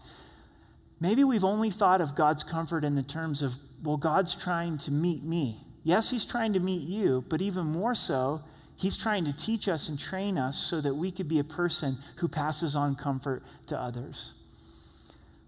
[0.99, 4.91] Maybe we've only thought of God's comfort in the terms of well, God's trying to
[4.91, 5.57] meet me.
[5.83, 8.41] Yes, He's trying to meet you, but even more so,
[8.75, 11.97] He's trying to teach us and train us so that we could be a person
[12.17, 14.33] who passes on comfort to others.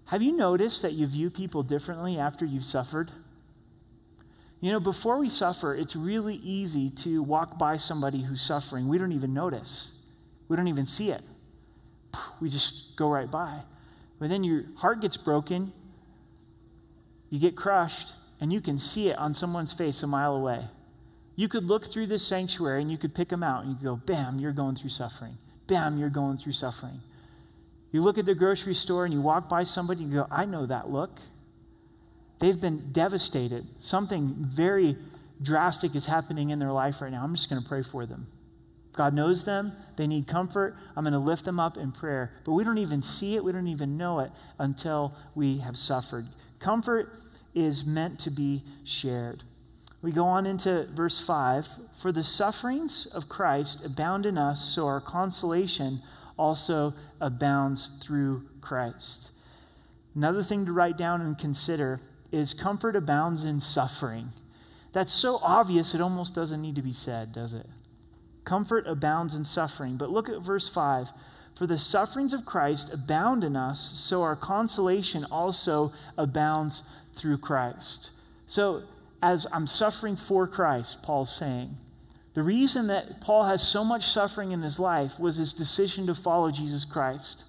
[0.10, 3.12] Have you noticed that you view people differently after you've suffered?
[4.60, 8.88] You know, before we suffer, it's really easy to walk by somebody who's suffering.
[8.88, 10.02] We don't even notice,
[10.48, 11.22] we don't even see it.
[12.42, 13.62] We just go right by.
[14.20, 15.72] But then your heart gets broken,
[17.30, 20.66] you get crushed, and you can see it on someone's face a mile away.
[21.36, 23.86] You could look through this sanctuary and you could pick them out and you could
[23.86, 25.38] go, bam, you're going through suffering.
[25.68, 27.00] Bam, you're going through suffering.
[27.92, 30.46] You look at the grocery store and you walk by somebody and you go, I
[30.46, 31.20] know that look.
[32.40, 33.68] They've been devastated.
[33.80, 34.96] Something very
[35.42, 37.24] drastic is happening in their life right now.
[37.24, 38.28] I'm just going to pray for them.
[38.94, 39.72] God knows them.
[39.98, 40.76] They need comfort.
[40.96, 42.32] I'm going to lift them up in prayer.
[42.44, 43.44] But we don't even see it.
[43.44, 46.26] We don't even know it until we have suffered.
[46.60, 47.14] Comfort
[47.54, 49.44] is meant to be shared.
[50.02, 51.68] We go on into verse 5
[52.02, 56.02] For the sufferings of Christ abound in us, so our consolation
[56.40, 59.32] also abounds through Christ.
[60.16, 62.00] Another thing to write down and consider
[62.32, 64.30] is comfort abounds in suffering.
[64.94, 67.68] That's so obvious it almost doesn't need to be said, does it?
[68.44, 69.98] Comfort abounds in suffering.
[69.98, 71.10] But look at verse 5.
[71.56, 76.84] For the sufferings of Christ abound in us, so our consolation also abounds
[77.16, 78.12] through Christ.
[78.46, 78.84] So,
[79.22, 81.76] as I'm suffering for Christ, Paul's saying,
[82.40, 86.16] the reason that Paul has so much suffering in his life was his decision to
[86.16, 87.44] follow Jesus Christ.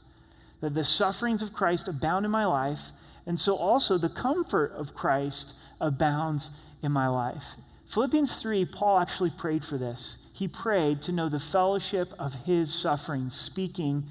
[0.61, 2.91] That the sufferings of Christ abound in my life,
[3.25, 6.51] and so also the comfort of Christ abounds
[6.83, 7.55] in my life.
[7.87, 12.75] Philippians 3, Paul actually prayed for this he prayed to know the fellowship of his
[12.75, 14.03] suffering, speaking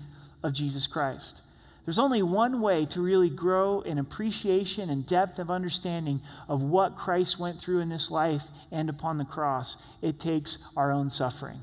[0.41, 1.41] of Jesus Christ.
[1.85, 6.95] There's only one way to really grow in appreciation and depth of understanding of what
[6.95, 9.77] Christ went through in this life and upon the cross.
[10.01, 11.59] It takes our own suffering.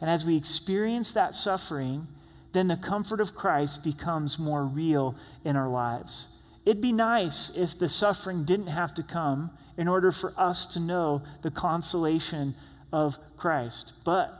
[0.00, 2.08] And as we experience that suffering,
[2.52, 6.28] then the comfort of Christ becomes more real in our lives.
[6.64, 10.80] It'd be nice if the suffering didn't have to come in order for us to
[10.80, 12.54] know the consolation
[12.92, 13.94] of Christ.
[14.04, 14.37] But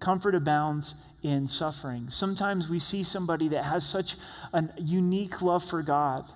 [0.00, 2.08] comfort abounds in suffering.
[2.08, 4.16] Sometimes we see somebody that has such
[4.52, 6.26] a unique love for God,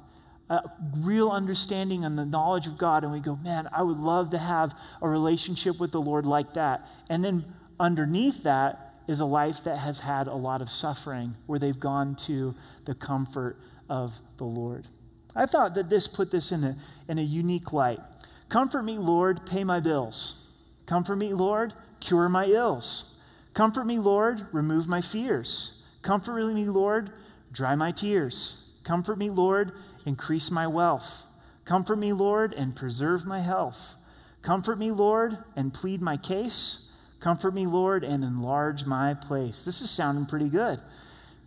[0.51, 4.31] a real understanding and the knowledge of God, and we go, man, I would love
[4.31, 6.87] to have a relationship with the Lord like that.
[7.09, 7.45] And then
[7.79, 12.15] underneath that is a life that has had a lot of suffering where they've gone
[12.15, 13.57] to the comfort
[13.89, 14.87] of the Lord.
[15.35, 16.77] I thought that this put this in a,
[17.09, 18.01] in a unique light.
[18.49, 20.53] Comfort me, Lord, pay my bills.
[20.87, 23.12] Comfort me, Lord, cure my ills.
[23.55, 25.83] Comfort me, Lord, remove my fears.
[26.03, 27.11] Comfort me, Lord,
[27.53, 28.71] dry my tears.
[28.85, 29.73] Comfort me, Lord,
[30.07, 31.27] increase my wealth.
[31.65, 33.97] Comfort me, Lord, and preserve my health.
[34.41, 36.91] Comfort me, Lord, and plead my case.
[37.21, 39.63] Comfort me, Lord, and enlarge my place.
[39.63, 40.81] This is sounding pretty good.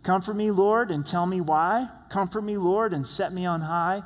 [0.02, 1.88] Comfort me, Lord, and tell me why.
[2.08, 4.02] Comfort me, Lord, and set me on high.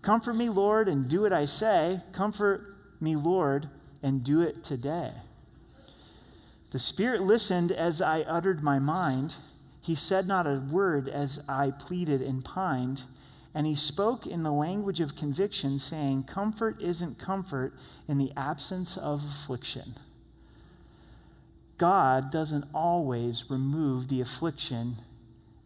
[0.00, 2.00] Comfort me, Lord, and do what I say.
[2.12, 3.68] Comfort me, Lord,
[4.02, 5.12] and do it today.
[6.72, 9.36] The Spirit listened as I uttered my mind.
[9.82, 13.04] He said not a word as I pleaded and pined.
[13.54, 17.74] And he spoke in the language of conviction, saying, Comfort isn't comfort
[18.08, 19.96] in the absence of affliction.
[21.76, 24.94] God doesn't always remove the affliction.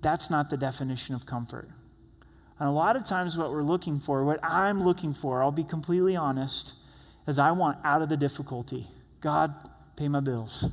[0.02, 1.68] That's not the definition of comfort.
[2.58, 5.62] And a lot of times, what we're looking for, what I'm looking for, I'll be
[5.62, 6.72] completely honest,
[7.28, 8.88] is I want out of the difficulty.
[9.20, 9.54] God,
[9.96, 10.72] pay my bills.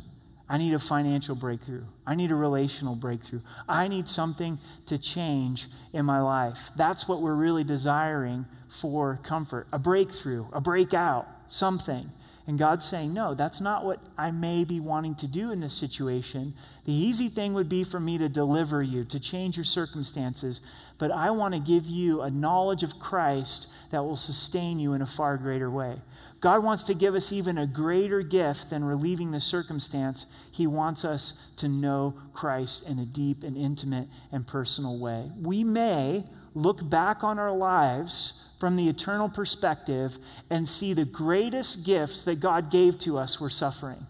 [0.54, 1.82] I need a financial breakthrough.
[2.06, 3.40] I need a relational breakthrough.
[3.68, 6.70] I need something to change in my life.
[6.76, 12.12] That's what we're really desiring for comfort a breakthrough, a breakout, something.
[12.46, 15.74] And God's saying, No, that's not what I may be wanting to do in this
[15.74, 16.54] situation.
[16.86, 20.62] The easy thing would be for me to deliver you, to change your circumstances,
[21.00, 25.02] but I want to give you a knowledge of Christ that will sustain you in
[25.02, 25.96] a far greater way.
[26.44, 30.26] God wants to give us even a greater gift than relieving the circumstance.
[30.52, 35.32] He wants us to know Christ in a deep and intimate and personal way.
[35.42, 40.18] We may look back on our lives from the eternal perspective
[40.50, 44.06] and see the greatest gifts that God gave to us were suffering.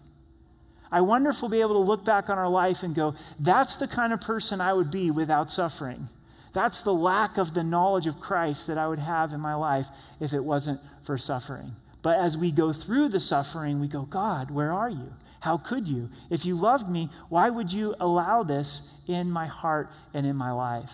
[0.90, 3.76] I wonder if we'll be able to look back on our life and go, that's
[3.76, 6.08] the kind of person I would be without suffering.
[6.52, 9.86] That's the lack of the knowledge of Christ that I would have in my life
[10.18, 11.76] if it wasn't for suffering.
[12.04, 15.14] But as we go through the suffering, we go, God, where are you?
[15.40, 16.10] How could you?
[16.28, 20.52] If you loved me, why would you allow this in my heart and in my
[20.52, 20.90] life?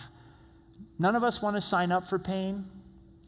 [1.00, 2.66] None of us want to sign up for pain.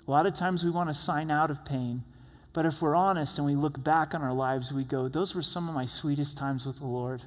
[0.07, 2.05] A lot of times we want to sign out of pain.
[2.53, 5.43] But if we're honest and we look back on our lives, we go, those were
[5.43, 7.25] some of my sweetest times with the Lord.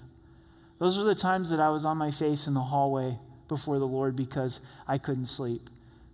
[0.80, 3.18] Those were the times that I was on my face in the hallway
[3.50, 5.63] before the Lord because I couldn't sleep.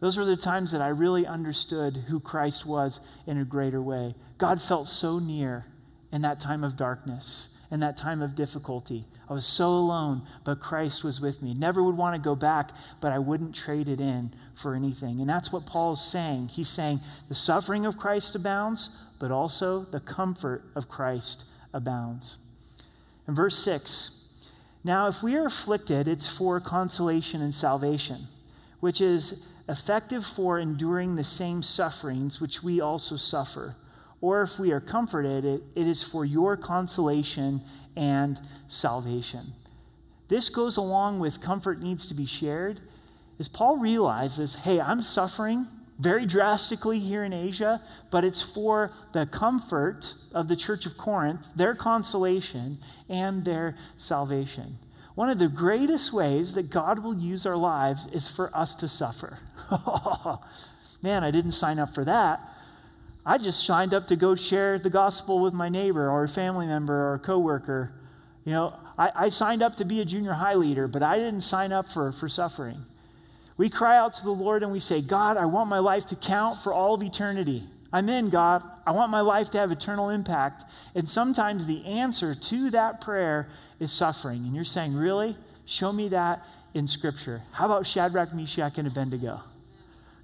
[0.01, 4.15] Those were the times that I really understood who Christ was in a greater way.
[4.39, 5.65] God felt so near
[6.11, 9.05] in that time of darkness, in that time of difficulty.
[9.29, 11.53] I was so alone, but Christ was with me.
[11.53, 15.19] Never would want to go back, but I wouldn't trade it in for anything.
[15.19, 16.47] And that's what Paul's saying.
[16.47, 22.37] He's saying the suffering of Christ abounds, but also the comfort of Christ abounds.
[23.27, 24.19] In verse 6,
[24.83, 28.23] now if we are afflicted, it's for consolation and salvation,
[28.79, 33.75] which is effective for enduring the same sufferings which we also suffer.
[34.21, 37.61] Or if we are comforted, it, it is for your consolation
[37.95, 39.53] and salvation.
[40.27, 42.79] This goes along with comfort needs to be shared.
[43.39, 45.67] As Paul realizes, hey, I'm suffering
[45.99, 51.47] very drastically here in Asia, but it's for the comfort of the church of Corinth,
[51.55, 54.77] their consolation, and their salvation.
[55.15, 58.87] One of the greatest ways that God will use our lives is for us to
[58.87, 59.39] suffer.
[61.03, 62.39] Man, I didn't sign up for that.
[63.25, 66.65] I just signed up to go share the gospel with my neighbor or a family
[66.65, 67.93] member or a coworker.
[68.45, 71.41] You know, I, I signed up to be a junior high leader, but I didn't
[71.41, 72.85] sign up for, for suffering.
[73.57, 76.15] We cry out to the Lord and we say, God, I want my life to
[76.15, 77.63] count for all of eternity.
[77.93, 78.63] I'm in, God.
[78.85, 80.63] I want my life to have eternal impact.
[80.95, 83.49] And sometimes the answer to that prayer
[83.79, 84.45] is suffering.
[84.45, 85.35] And you're saying, Really?
[85.65, 87.41] Show me that in Scripture.
[87.51, 89.41] How about Shadrach, Meshach, and Abednego?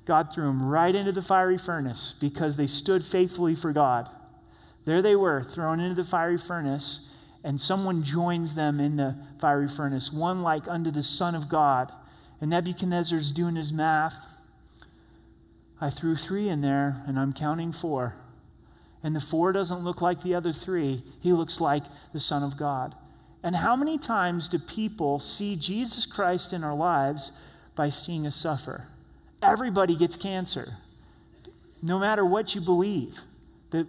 [0.06, 4.10] God threw them right into the fiery furnace because they stood faithfully for God.
[4.86, 7.10] There they were, thrown into the fiery furnace,
[7.44, 11.92] and someone joins them in the fiery furnace, one like unto the Son of God.
[12.40, 14.37] And Nebuchadnezzar's doing his math
[15.80, 18.16] I threw three in there, and I'm counting four.
[19.04, 22.58] And the four doesn't look like the other three, he looks like the Son of
[22.58, 22.96] God.
[23.44, 27.32] And how many times do people see Jesus Christ in our lives
[27.76, 28.88] by seeing us suffer?
[29.42, 30.78] Everybody gets cancer,
[31.82, 33.20] no matter what you believe.
[33.70, 33.88] The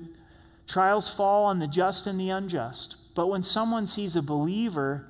[0.67, 2.97] trials fall on the just and the unjust.
[3.15, 5.07] But when someone sees a believer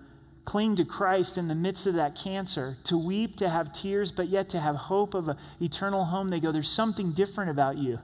[0.49, 4.28] cling to Christ in the midst of that cancer, to weep, to have tears, but
[4.28, 7.99] yet to have hope of an eternal home, they go, There's something different about you.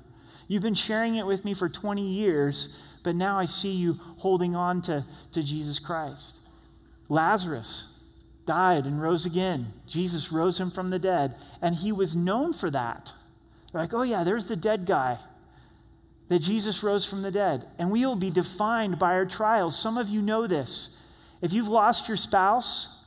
[0.47, 4.55] You've been sharing it with me for 20 years, but now I see you holding
[4.55, 6.37] on to, to Jesus Christ.
[7.09, 8.05] Lazarus
[8.45, 9.73] died and rose again.
[9.89, 13.13] Jesus rose him from the dead, and he was known for that.
[13.73, 15.17] They're like, oh, yeah, there's the dead guy
[16.29, 17.65] that Jesus rose from the dead.
[17.79, 19.81] And we will be defined by our trials.
[19.81, 21.01] Some of you know this.
[21.45, 23.05] If you've lost your spouse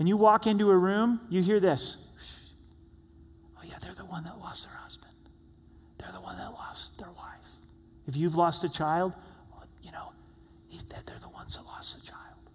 [0.00, 2.08] and you walk into a room, you hear this.
[3.56, 5.14] Oh, yeah, they're the one that lost their husband.
[5.96, 7.46] They're the one that lost their wife.
[8.08, 9.14] If you've lost a child,
[9.80, 10.10] you know,
[10.90, 12.50] they're the ones that lost the child.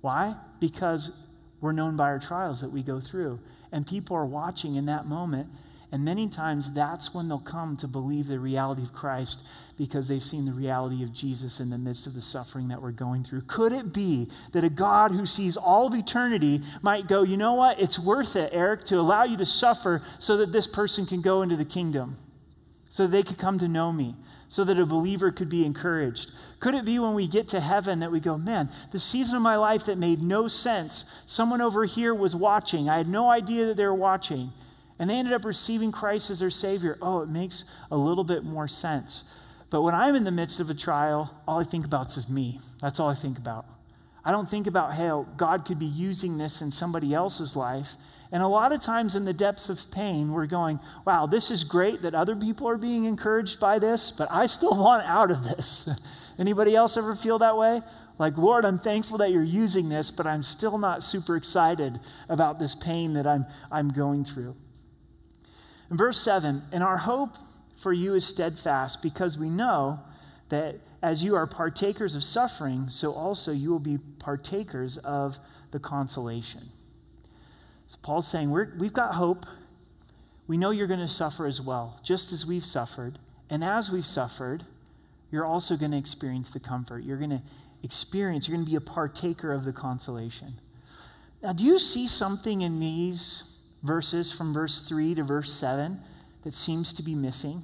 [0.00, 0.36] Why?
[0.60, 1.26] Because
[1.60, 3.40] we're known by our trials that we go through.
[3.72, 5.48] And people are watching in that moment
[5.94, 9.46] and many times that's when they'll come to believe the reality of Christ
[9.76, 12.92] because they've seen the reality of Jesus in the midst of the suffering that we're
[12.92, 13.42] going through.
[13.42, 17.54] Could it be that a God who sees all of eternity might go, you know
[17.54, 17.80] what?
[17.80, 21.42] It's worth it, Eric, to allow you to suffer so that this person can go
[21.42, 22.16] into the kingdom,
[22.88, 24.14] so they could come to know me,
[24.46, 26.30] so that a believer could be encouraged?
[26.60, 29.42] Could it be when we get to heaven that we go, man, the season of
[29.42, 32.88] my life that made no sense, someone over here was watching.
[32.88, 34.52] I had no idea that they were watching
[34.98, 36.96] and they ended up receiving Christ as their Savior.
[37.02, 39.24] Oh, it makes a little bit more sense.
[39.70, 42.58] But when I'm in the midst of a trial, all I think about is me.
[42.80, 43.66] That's all I think about.
[44.24, 47.92] I don't think about how God could be using this in somebody else's life.
[48.32, 51.62] And a lot of times in the depths of pain, we're going, wow, this is
[51.62, 55.44] great that other people are being encouraged by this, but I still want out of
[55.44, 55.88] this.
[56.38, 57.82] Anybody else ever feel that way?
[58.18, 62.58] Like, Lord, I'm thankful that you're using this, but I'm still not super excited about
[62.58, 64.56] this pain that I'm, I'm going through.
[65.90, 67.36] In verse 7, and our hope
[67.78, 70.00] for you is steadfast because we know
[70.48, 75.38] that as you are partakers of suffering, so also you will be partakers of
[75.70, 76.68] the consolation.
[77.88, 79.46] So Paul's saying, we have got hope.
[80.46, 83.18] We know you're going to suffer as well, just as we've suffered.
[83.50, 84.64] And as we've suffered,
[85.30, 87.04] you're also going to experience the comfort.
[87.04, 87.42] You're going to
[87.82, 90.54] experience, you're going to be a partaker of the consolation.
[91.42, 96.00] Now, do you see something in these verses from verse 3 to verse 7
[96.44, 97.62] that seems to be missing.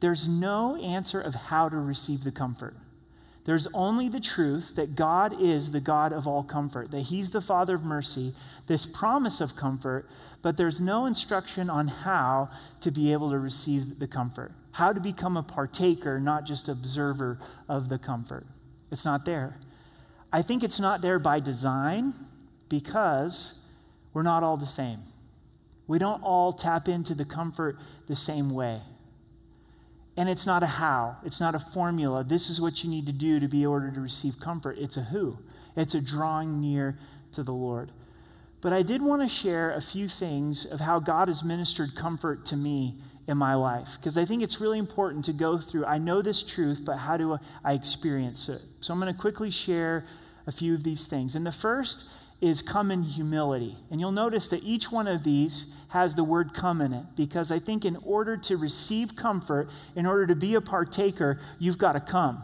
[0.00, 2.74] There's no answer of how to receive the comfort.
[3.44, 7.40] There's only the truth that God is the God of all comfort, that He's the
[7.40, 8.32] Father of mercy,
[8.66, 10.08] this promise of comfort,
[10.42, 12.48] but there's no instruction on how
[12.80, 17.38] to be able to receive the comfort, how to become a partaker, not just observer
[17.68, 18.46] of the comfort.
[18.90, 19.56] It's not there.
[20.32, 22.14] I think it's not there by design
[22.68, 23.64] because
[24.12, 25.00] we're not all the same.
[25.90, 27.76] We don't all tap into the comfort
[28.06, 28.80] the same way.
[30.16, 32.22] And it's not a how, it's not a formula.
[32.22, 34.78] This is what you need to do to be able to receive comfort.
[34.78, 35.38] It's a who,
[35.74, 36.96] it's a drawing near
[37.32, 37.90] to the Lord.
[38.60, 42.46] But I did want to share a few things of how God has ministered comfort
[42.46, 42.94] to me
[43.26, 45.86] in my life because I think it's really important to go through.
[45.86, 48.62] I know this truth, but how do I experience it?
[48.78, 50.04] So I'm going to quickly share
[50.46, 51.34] a few of these things.
[51.34, 52.04] And the first
[52.40, 53.76] is come in humility.
[53.90, 57.52] And you'll notice that each one of these has the word come in it because
[57.52, 61.92] I think in order to receive comfort, in order to be a partaker, you've got
[61.92, 62.42] to come.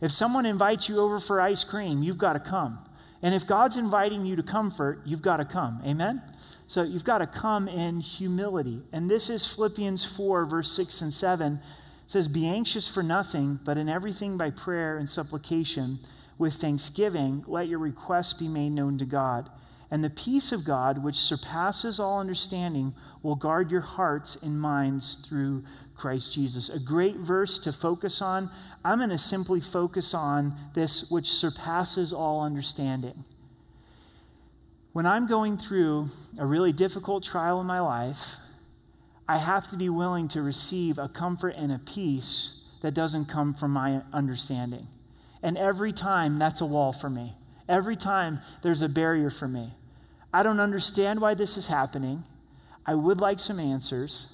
[0.00, 2.78] If someone invites you over for ice cream, you've got to come.
[3.22, 5.80] And if God's inviting you to comfort, you've got to come.
[5.86, 6.22] Amen?
[6.66, 8.82] So you've got to come in humility.
[8.92, 11.54] And this is Philippians 4, verse 6 and 7.
[11.54, 11.60] It
[12.10, 16.00] says, Be anxious for nothing, but in everything by prayer and supplication
[16.38, 19.48] with thanksgiving, let your requests be made known to God.
[19.90, 25.24] And the peace of God, which surpasses all understanding, will guard your hearts and minds
[25.28, 25.64] through
[25.96, 26.68] Christ Jesus.
[26.68, 28.50] A great verse to focus on.
[28.84, 33.24] I'm going to simply focus on this, which surpasses all understanding.
[34.92, 36.08] When I'm going through
[36.38, 38.36] a really difficult trial in my life,
[39.28, 43.54] I have to be willing to receive a comfort and a peace that doesn't come
[43.54, 44.86] from my understanding.
[45.42, 47.34] And every time, that's a wall for me.
[47.68, 49.74] Every time, there's a barrier for me.
[50.32, 52.24] I don't understand why this is happening.
[52.84, 54.28] I would like some answers.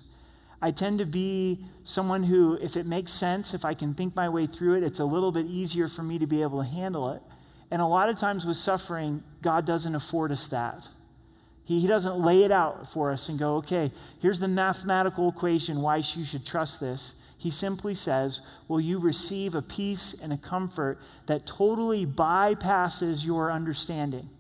[0.61, 4.29] I tend to be someone who, if it makes sense, if I can think my
[4.29, 7.11] way through it, it's a little bit easier for me to be able to handle
[7.13, 7.23] it.
[7.71, 10.89] And a lot of times with suffering, God doesn't afford us that.
[11.65, 13.91] He, he doesn't lay it out for us and go, okay,
[14.21, 17.23] here's the mathematical equation why you should trust this.
[17.43, 23.51] He simply says, Will you receive a peace and a comfort that totally bypasses your
[23.51, 24.31] understanding?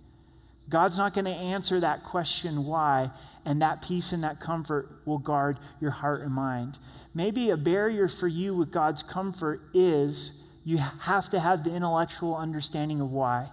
[0.69, 3.11] God's not going to answer that question why,
[3.45, 6.79] and that peace and that comfort will guard your heart and mind.
[7.13, 12.37] Maybe a barrier for you with God's comfort is you have to have the intellectual
[12.37, 13.49] understanding of why.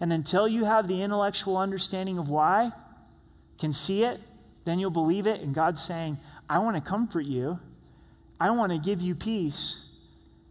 [0.00, 2.72] And until you have the intellectual understanding of why,
[3.58, 4.20] can see it,
[4.64, 5.42] then you'll believe it.
[5.42, 6.16] And God's saying,
[6.48, 7.58] I want to comfort you.
[8.40, 9.86] I want to give you peace.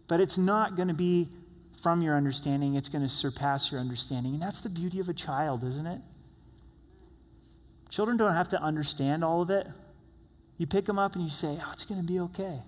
[0.08, 1.28] But it's not going to be
[1.82, 4.34] from your understanding, it's going to surpass your understanding.
[4.34, 6.00] And that's the beauty of a child, isn't it?
[7.90, 9.68] Children don't have to understand all of it.
[10.58, 12.60] You pick them up and you say, Oh, it's going to be okay.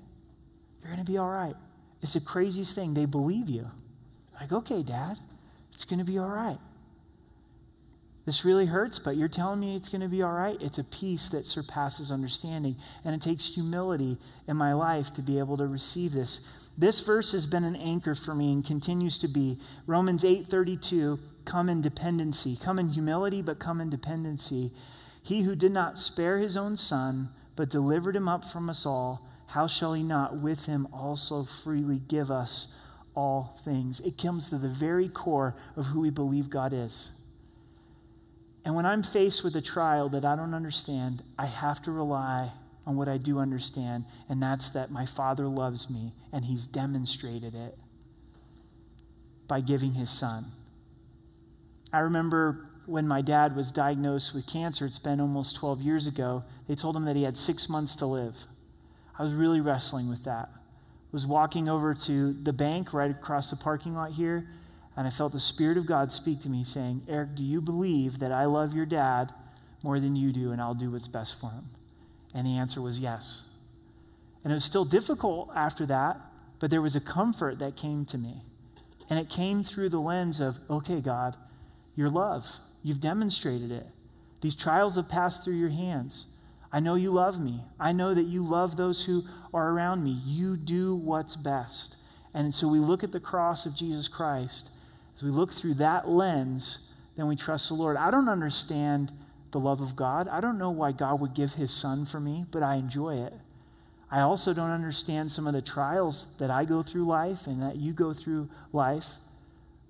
[0.82, 1.54] You're going to be all right.
[2.02, 2.94] It's the craziest thing.
[2.94, 3.70] They believe you.
[4.40, 5.18] Like, okay, dad,
[5.72, 6.58] it's going to be all right.
[8.28, 10.60] This really hurts, but you're telling me it's going to be all right.
[10.60, 12.76] It's a peace that surpasses understanding.
[13.02, 16.42] And it takes humility in my life to be able to receive this.
[16.76, 19.56] This verse has been an anchor for me and continues to be.
[19.86, 22.54] Romans 8:32, come in dependency.
[22.54, 24.72] Come in humility, but come in dependency.
[25.22, 29.26] He who did not spare his own son, but delivered him up from us all,
[29.46, 32.68] how shall he not with him also freely give us
[33.14, 34.00] all things?
[34.00, 37.12] It comes to the very core of who we believe God is.
[38.68, 42.50] And when I'm faced with a trial that I don't understand, I have to rely
[42.86, 47.54] on what I do understand, and that's that my Father loves me, and He's demonstrated
[47.54, 47.78] it
[49.48, 50.48] by giving His Son.
[51.94, 56.44] I remember when my dad was diagnosed with cancer, it's been almost 12 years ago,
[56.68, 58.36] they told him that he had six months to live.
[59.18, 60.50] I was really wrestling with that.
[60.52, 64.46] I was walking over to the bank right across the parking lot here,
[64.98, 68.18] and I felt the Spirit of God speak to me saying, Eric, do you believe
[68.18, 69.32] that I love your dad
[69.80, 71.66] more than you do and I'll do what's best for him?
[72.34, 73.44] And the answer was yes.
[74.42, 76.20] And it was still difficult after that,
[76.58, 78.42] but there was a comfort that came to me.
[79.08, 81.36] And it came through the lens of, okay, God,
[81.94, 82.44] your love.
[82.82, 83.86] You've demonstrated it.
[84.40, 86.26] These trials have passed through your hands.
[86.72, 87.60] I know you love me.
[87.78, 89.22] I know that you love those who
[89.54, 90.10] are around me.
[90.10, 91.96] You do what's best.
[92.34, 94.70] And so we look at the cross of Jesus Christ
[95.18, 97.96] as we look through that lens, then we trust the Lord.
[97.96, 99.10] I don't understand
[99.50, 100.28] the love of God.
[100.28, 103.32] I don't know why God would give his son for me, but I enjoy it.
[104.12, 107.78] I also don't understand some of the trials that I go through life and that
[107.78, 109.06] you go through life,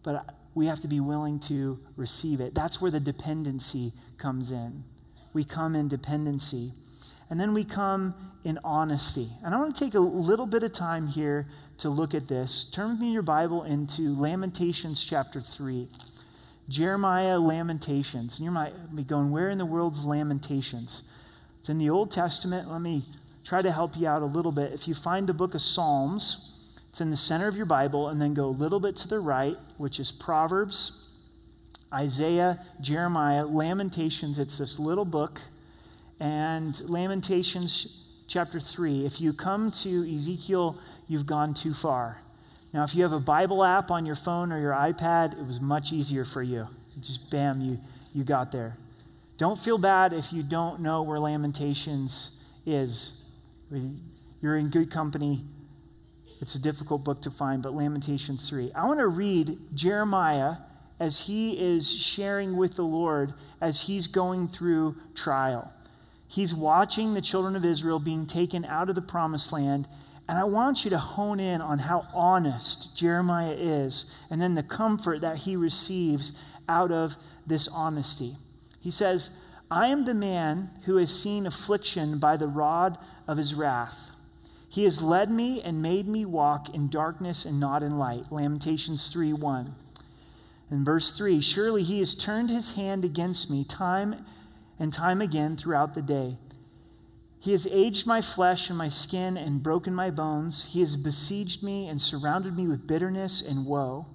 [0.03, 2.55] but we have to be willing to receive it.
[2.55, 4.83] That's where the dependency comes in.
[5.35, 6.73] We come in dependency.
[7.29, 8.15] And then we come
[8.45, 9.29] in honesty.
[9.45, 11.47] And I want to take a little bit of time here
[11.79, 12.65] to look at this.
[12.65, 15.89] Turn with me your Bible into Lamentations chapter 3.
[16.69, 18.39] Jeremiah Lamentations.
[18.39, 21.03] And you might be going, where in the world's Lamentations?
[21.61, 22.71] It's in the Old Testament.
[22.71, 23.03] Let me
[23.45, 24.73] try to help you out a little bit.
[24.73, 28.21] If you find the book of Psalms, it's in the center of your Bible, and
[28.21, 31.09] then go a little bit to the right, which is Proverbs,
[31.93, 34.39] Isaiah, Jeremiah, Lamentations.
[34.39, 35.41] It's this little book
[36.21, 39.07] and Lamentations chapter 3.
[39.07, 40.77] If you come to Ezekiel,
[41.09, 42.19] you've gone too far.
[42.73, 45.61] Now, if you have a Bible app on your phone or your iPad, it was
[45.61, 46.69] much easier for you.
[47.01, 47.79] Just bam, you,
[48.15, 48.77] you got there.
[49.39, 53.25] Don't feel bad if you don't know where Lamentations is.
[54.41, 55.45] You're in good company.
[56.41, 58.73] It's a difficult book to find, but Lamentations 3.
[58.75, 60.57] I want to read Jeremiah
[61.01, 65.73] as he is sharing with the Lord as he's going through trial.
[66.27, 69.89] He's watching the children of Israel being taken out of the promised land.
[70.29, 74.63] And I want you to hone in on how honest Jeremiah is and then the
[74.63, 76.33] comfort that he receives
[76.69, 77.17] out of
[77.47, 78.35] this honesty.
[78.81, 79.31] He says,
[79.71, 84.11] I am the man who has seen affliction by the rod of his wrath.
[84.69, 88.31] He has led me and made me walk in darkness and not in light.
[88.31, 89.75] Lamentations 3 1.
[90.71, 94.27] In verse 3, surely he has turned his hand against me time
[94.79, 96.37] and time again throughout the day.
[97.41, 100.71] He has aged my flesh and my skin and broken my bones.
[100.73, 104.07] He has besieged me and surrounded me with bitterness and woe.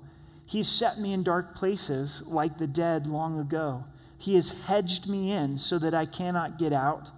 [0.46, 3.86] He has set me in dark places like the dead long ago.
[4.18, 7.12] He has hedged me in so that I cannot get out.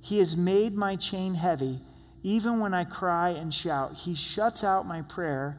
[0.00, 1.80] He has made my chain heavy.
[2.22, 5.56] Even when I cry and shout, he shuts out my prayer.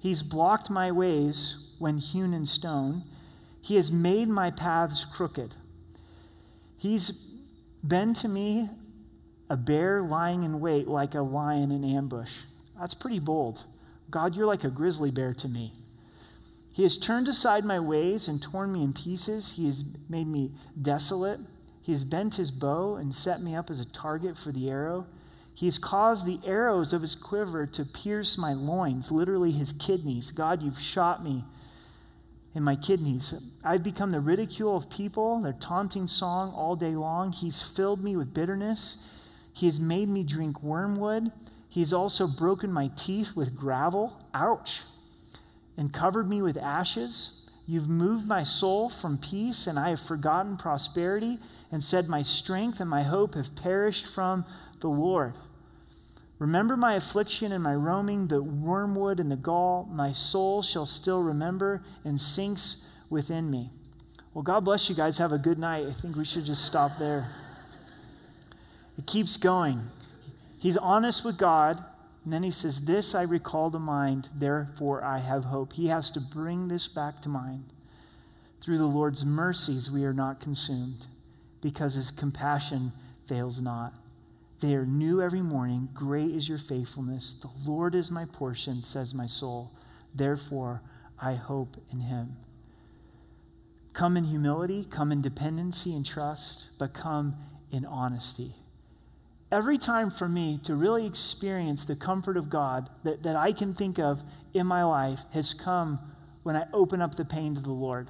[0.00, 3.04] He's blocked my ways when hewn in stone.
[3.60, 5.56] He has made my paths crooked.
[6.78, 7.30] He's
[7.86, 8.70] been to me
[9.50, 12.30] a bear lying in wait like a lion in ambush.
[12.78, 13.64] That's pretty bold.
[14.08, 15.72] God, you're like a grizzly bear to me.
[16.72, 19.54] He has turned aside my ways and torn me in pieces.
[19.56, 21.40] He has made me desolate.
[21.82, 25.06] He has bent his bow and set me up as a target for the arrow.
[25.52, 30.30] He has caused the arrows of his quiver to pierce my loins, literally his kidneys.
[30.30, 31.44] God, you've shot me
[32.54, 33.34] in my kidneys.
[33.64, 37.32] I've become the ridicule of people, their taunting song all day long.
[37.32, 39.04] He's filled me with bitterness.
[39.52, 41.32] He has made me drink wormwood.
[41.68, 44.16] He's also broken my teeth with gravel.
[44.34, 44.82] Ouch.
[45.76, 47.48] and covered me with ashes.
[47.66, 51.38] You've moved my soul from peace, and I have forgotten prosperity,
[51.70, 54.44] and said, My strength and my hope have perished from
[54.80, 55.34] the Lord.
[56.38, 59.88] Remember my affliction and my roaming, the wormwood and the gall.
[59.90, 63.70] My soul shall still remember and sinks within me.
[64.34, 65.18] Well, God bless you guys.
[65.18, 65.86] Have a good night.
[65.86, 67.28] I think we should just stop there.
[69.00, 69.80] It keeps going.
[70.58, 71.82] He's honest with God,
[72.22, 75.72] and then he says, This I recall to mind, therefore I have hope.
[75.72, 77.72] He has to bring this back to mind.
[78.60, 81.06] Through the Lord's mercies, we are not consumed,
[81.62, 82.92] because his compassion
[83.26, 83.94] fails not.
[84.60, 85.88] They are new every morning.
[85.94, 87.32] Great is your faithfulness.
[87.32, 89.70] The Lord is my portion, says my soul.
[90.14, 90.82] Therefore,
[91.18, 92.36] I hope in him.
[93.94, 97.36] Come in humility, come in dependency and trust, but come
[97.72, 98.56] in honesty
[99.52, 103.74] every time for me to really experience the comfort of God that, that I can
[103.74, 104.22] think of
[104.54, 105.98] in my life has come
[106.42, 108.08] when I open up the pain to the Lord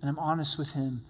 [0.00, 1.02] and I'm honest with Him.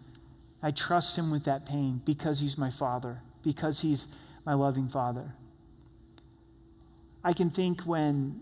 [0.62, 4.06] I trust Him with that pain because He's my Father, because He's
[4.46, 5.34] my loving Father.
[7.24, 8.40] I can think when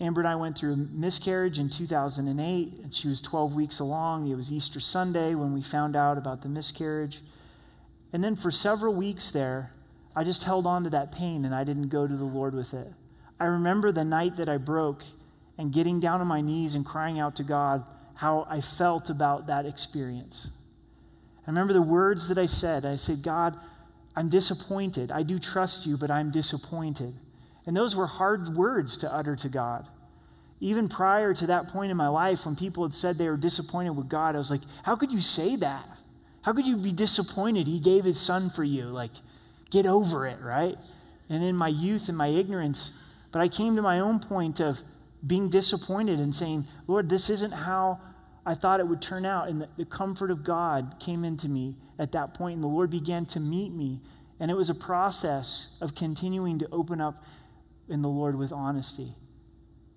[0.00, 4.28] Amber and I went through a miscarriage in 2008, and she was 12 weeks along.
[4.28, 7.20] It was Easter Sunday when we found out about the miscarriage.
[8.12, 9.72] And then for several weeks there,
[10.18, 12.74] I just held on to that pain and I didn't go to the Lord with
[12.74, 12.88] it.
[13.38, 15.04] I remember the night that I broke
[15.56, 19.46] and getting down on my knees and crying out to God how I felt about
[19.46, 20.50] that experience.
[21.46, 22.84] I remember the words that I said.
[22.84, 23.54] I said, God,
[24.16, 25.12] I'm disappointed.
[25.12, 27.14] I do trust you, but I'm disappointed.
[27.64, 29.86] And those were hard words to utter to God.
[30.58, 33.90] Even prior to that point in my life, when people had said they were disappointed
[33.90, 35.84] with God, I was like, how could you say that?
[36.42, 37.68] How could you be disappointed?
[37.68, 38.86] He gave his son for you.
[38.86, 39.12] Like,
[39.70, 40.76] get over it, right?
[41.28, 42.92] And in my youth and my ignorance,
[43.32, 44.80] but I came to my own point of
[45.26, 48.00] being disappointed and saying, Lord, this isn't how
[48.46, 49.48] I thought it would turn out.
[49.48, 52.90] And the, the, comfort of God came into me at that point, and the Lord
[52.90, 54.00] began to meet me.
[54.40, 57.22] And it was a process of continuing to open up
[57.88, 59.14] in the Lord with honesty.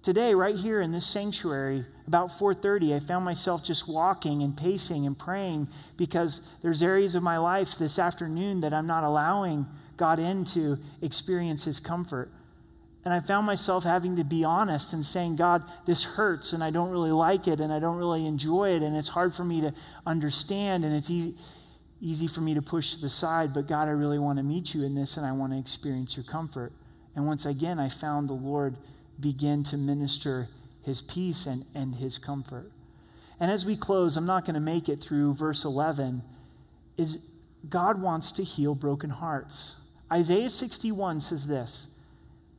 [0.03, 5.05] Today, right here in this sanctuary, about 4:30, I found myself just walking and pacing
[5.05, 10.17] and praying because there's areas of my life this afternoon that I'm not allowing God
[10.17, 12.31] in to experience his comfort.
[13.05, 16.71] And I found myself having to be honest and saying, God, this hurts and I
[16.71, 19.61] don't really like it and I don't really enjoy it and it's hard for me
[19.61, 19.73] to
[20.05, 21.35] understand and it's e-
[21.99, 24.73] easy for me to push to the side, but God, I really want to meet
[24.73, 26.73] you in this and I want to experience your comfort.
[27.15, 28.77] And once again, I found the Lord
[29.21, 30.49] begin to minister
[30.83, 32.71] his peace and, and his comfort.
[33.39, 36.21] And as we close, I'm not going to make it through verse 11,
[36.97, 37.17] is
[37.69, 39.75] God wants to heal broken hearts.
[40.11, 41.87] Isaiah 61 says this.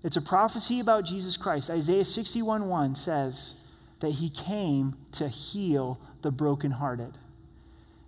[0.04, 1.70] It's a prophecy about Jesus Christ.
[1.70, 3.54] Isaiah 61 1 says
[4.00, 7.18] that he came to heal the brokenhearted.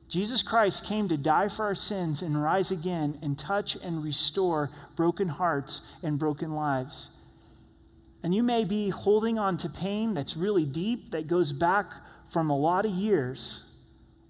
[0.09, 4.70] Jesus Christ came to die for our sins and rise again and touch and restore
[4.96, 7.11] broken hearts and broken lives.
[8.25, 11.85] And you may be holding on to pain that's really deep, that goes back
[12.33, 13.70] from a lot of years.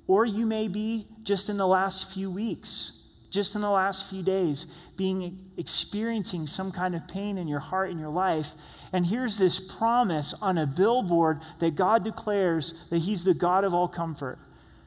[0.08, 4.24] Or you may be just in the last few weeks, just in the last few
[4.24, 4.66] days,
[4.96, 8.48] being experiencing some kind of pain in your heart in your life.
[8.92, 13.74] And here's this promise on a billboard that God declares that He's the God of
[13.74, 14.40] all comfort,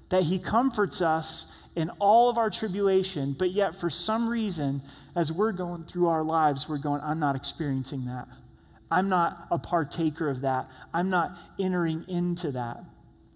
[0.10, 4.82] that He comforts us in all of our tribulation, but yet for some reason,
[5.16, 8.28] as we're going through our lives, we're going, I'm not experiencing that.
[8.90, 10.70] I'm not a partaker of that.
[10.94, 12.84] I'm not entering into that.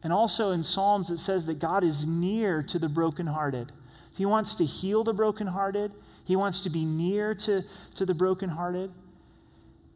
[0.04, 3.72] And also in Psalms, it says that God is near to the brokenhearted.
[4.16, 5.94] He wants to heal the brokenhearted,
[6.26, 7.64] He wants to be near to,
[7.96, 8.92] to the brokenhearted.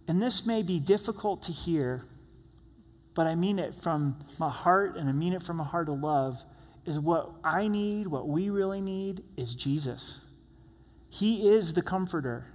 [0.07, 2.03] And this may be difficult to hear,
[3.15, 5.99] but I mean it from my heart and I mean it from a heart of
[5.99, 6.43] love.
[6.85, 10.27] Is what I need, what we really need, is Jesus.
[11.09, 12.45] He is the comforter.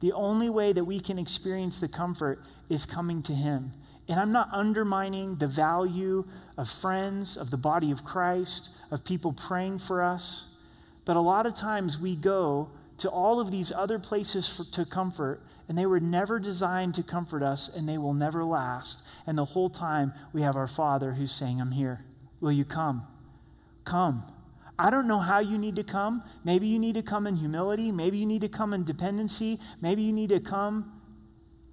[0.00, 3.72] The only way that we can experience the comfort is coming to Him.
[4.08, 6.24] And I'm not undermining the value
[6.56, 10.54] of friends, of the body of Christ, of people praying for us.
[11.04, 14.84] But a lot of times we go to all of these other places for, to
[14.88, 19.02] comfort, and they were never designed to comfort us, and they will never last.
[19.26, 22.04] And the whole time we have our Father who's saying, I'm here.
[22.40, 23.06] Will you come?
[23.84, 24.22] Come.
[24.78, 26.22] I don't know how you need to come.
[26.44, 27.90] Maybe you need to come in humility.
[27.90, 29.58] Maybe you need to come in dependency.
[29.80, 30.92] Maybe you need to come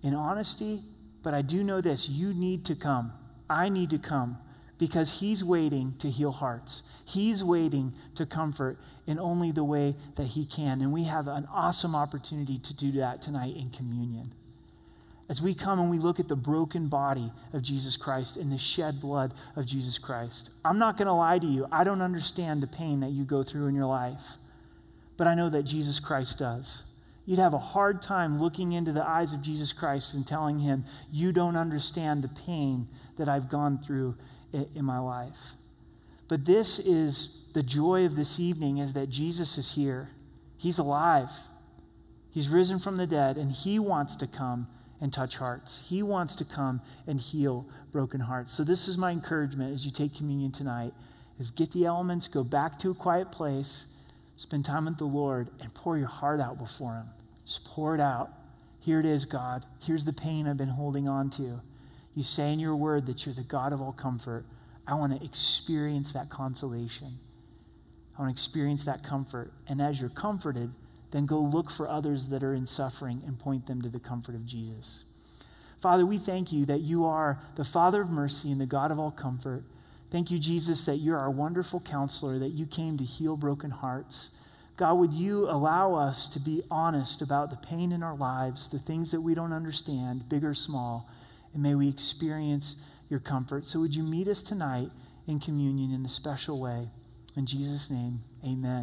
[0.02, 0.82] in honesty.
[1.22, 3.14] But I do know this you need to come.
[3.50, 4.38] I need to come
[4.78, 6.84] because He's waiting to heal hearts.
[7.06, 10.82] He's waiting to comfort in only the way that He can.
[10.82, 14.34] And we have an awesome opportunity to do that tonight in communion.
[15.30, 18.58] As we come and we look at the broken body of Jesus Christ and the
[18.58, 20.52] shed blood of Jesus Christ.
[20.66, 21.66] I'm not going to lie to you.
[21.72, 24.22] I don't understand the pain that you go through in your life,
[25.18, 26.84] but I know that Jesus Christ does.
[27.26, 30.84] You'd have a hard time looking into the eyes of Jesus Christ and telling him,
[31.10, 34.16] You don't understand the pain that I've gone through
[34.52, 35.38] in my life.
[36.28, 40.10] But this is the joy of this evening is that Jesus is here.
[40.58, 41.30] He's alive.
[42.30, 44.68] He's risen from the dead, and he wants to come
[45.04, 45.84] and touch hearts.
[45.90, 48.54] He wants to come and heal broken hearts.
[48.54, 50.94] So this is my encouragement as you take communion tonight
[51.38, 53.88] is get the elements, go back to a quiet place,
[54.38, 57.08] spend time with the Lord and pour your heart out before him.
[57.46, 58.30] Just pour it out.
[58.80, 59.66] Here it is, God.
[59.82, 61.60] Here's the pain I've been holding on to.
[62.16, 64.46] You say in your word that you're the God of all comfort.
[64.88, 67.20] I want to experience that consolation.
[68.18, 69.52] I want to experience that comfort.
[69.68, 70.72] And as you're comforted,
[71.14, 74.36] then go look for others that are in suffering and point them to the comfort
[74.36, 75.06] of Jesus.
[75.82, 79.00] Father, we thank you that you are the Father of mercy and the God of
[79.00, 79.64] all comfort.
[80.12, 84.32] Thank you, Jesus, that you're our wonderful counselor, that you came to heal broken hearts.
[84.76, 88.80] God, would you allow us to be honest about the pain in our lives, the
[88.80, 91.10] things that we don't understand, big or small,
[91.54, 92.76] and may we experience
[93.10, 93.66] your comfort.
[93.66, 94.90] So, would you meet us tonight
[95.28, 96.90] in communion in a special way?
[97.38, 98.82] In Jesus' name, amen.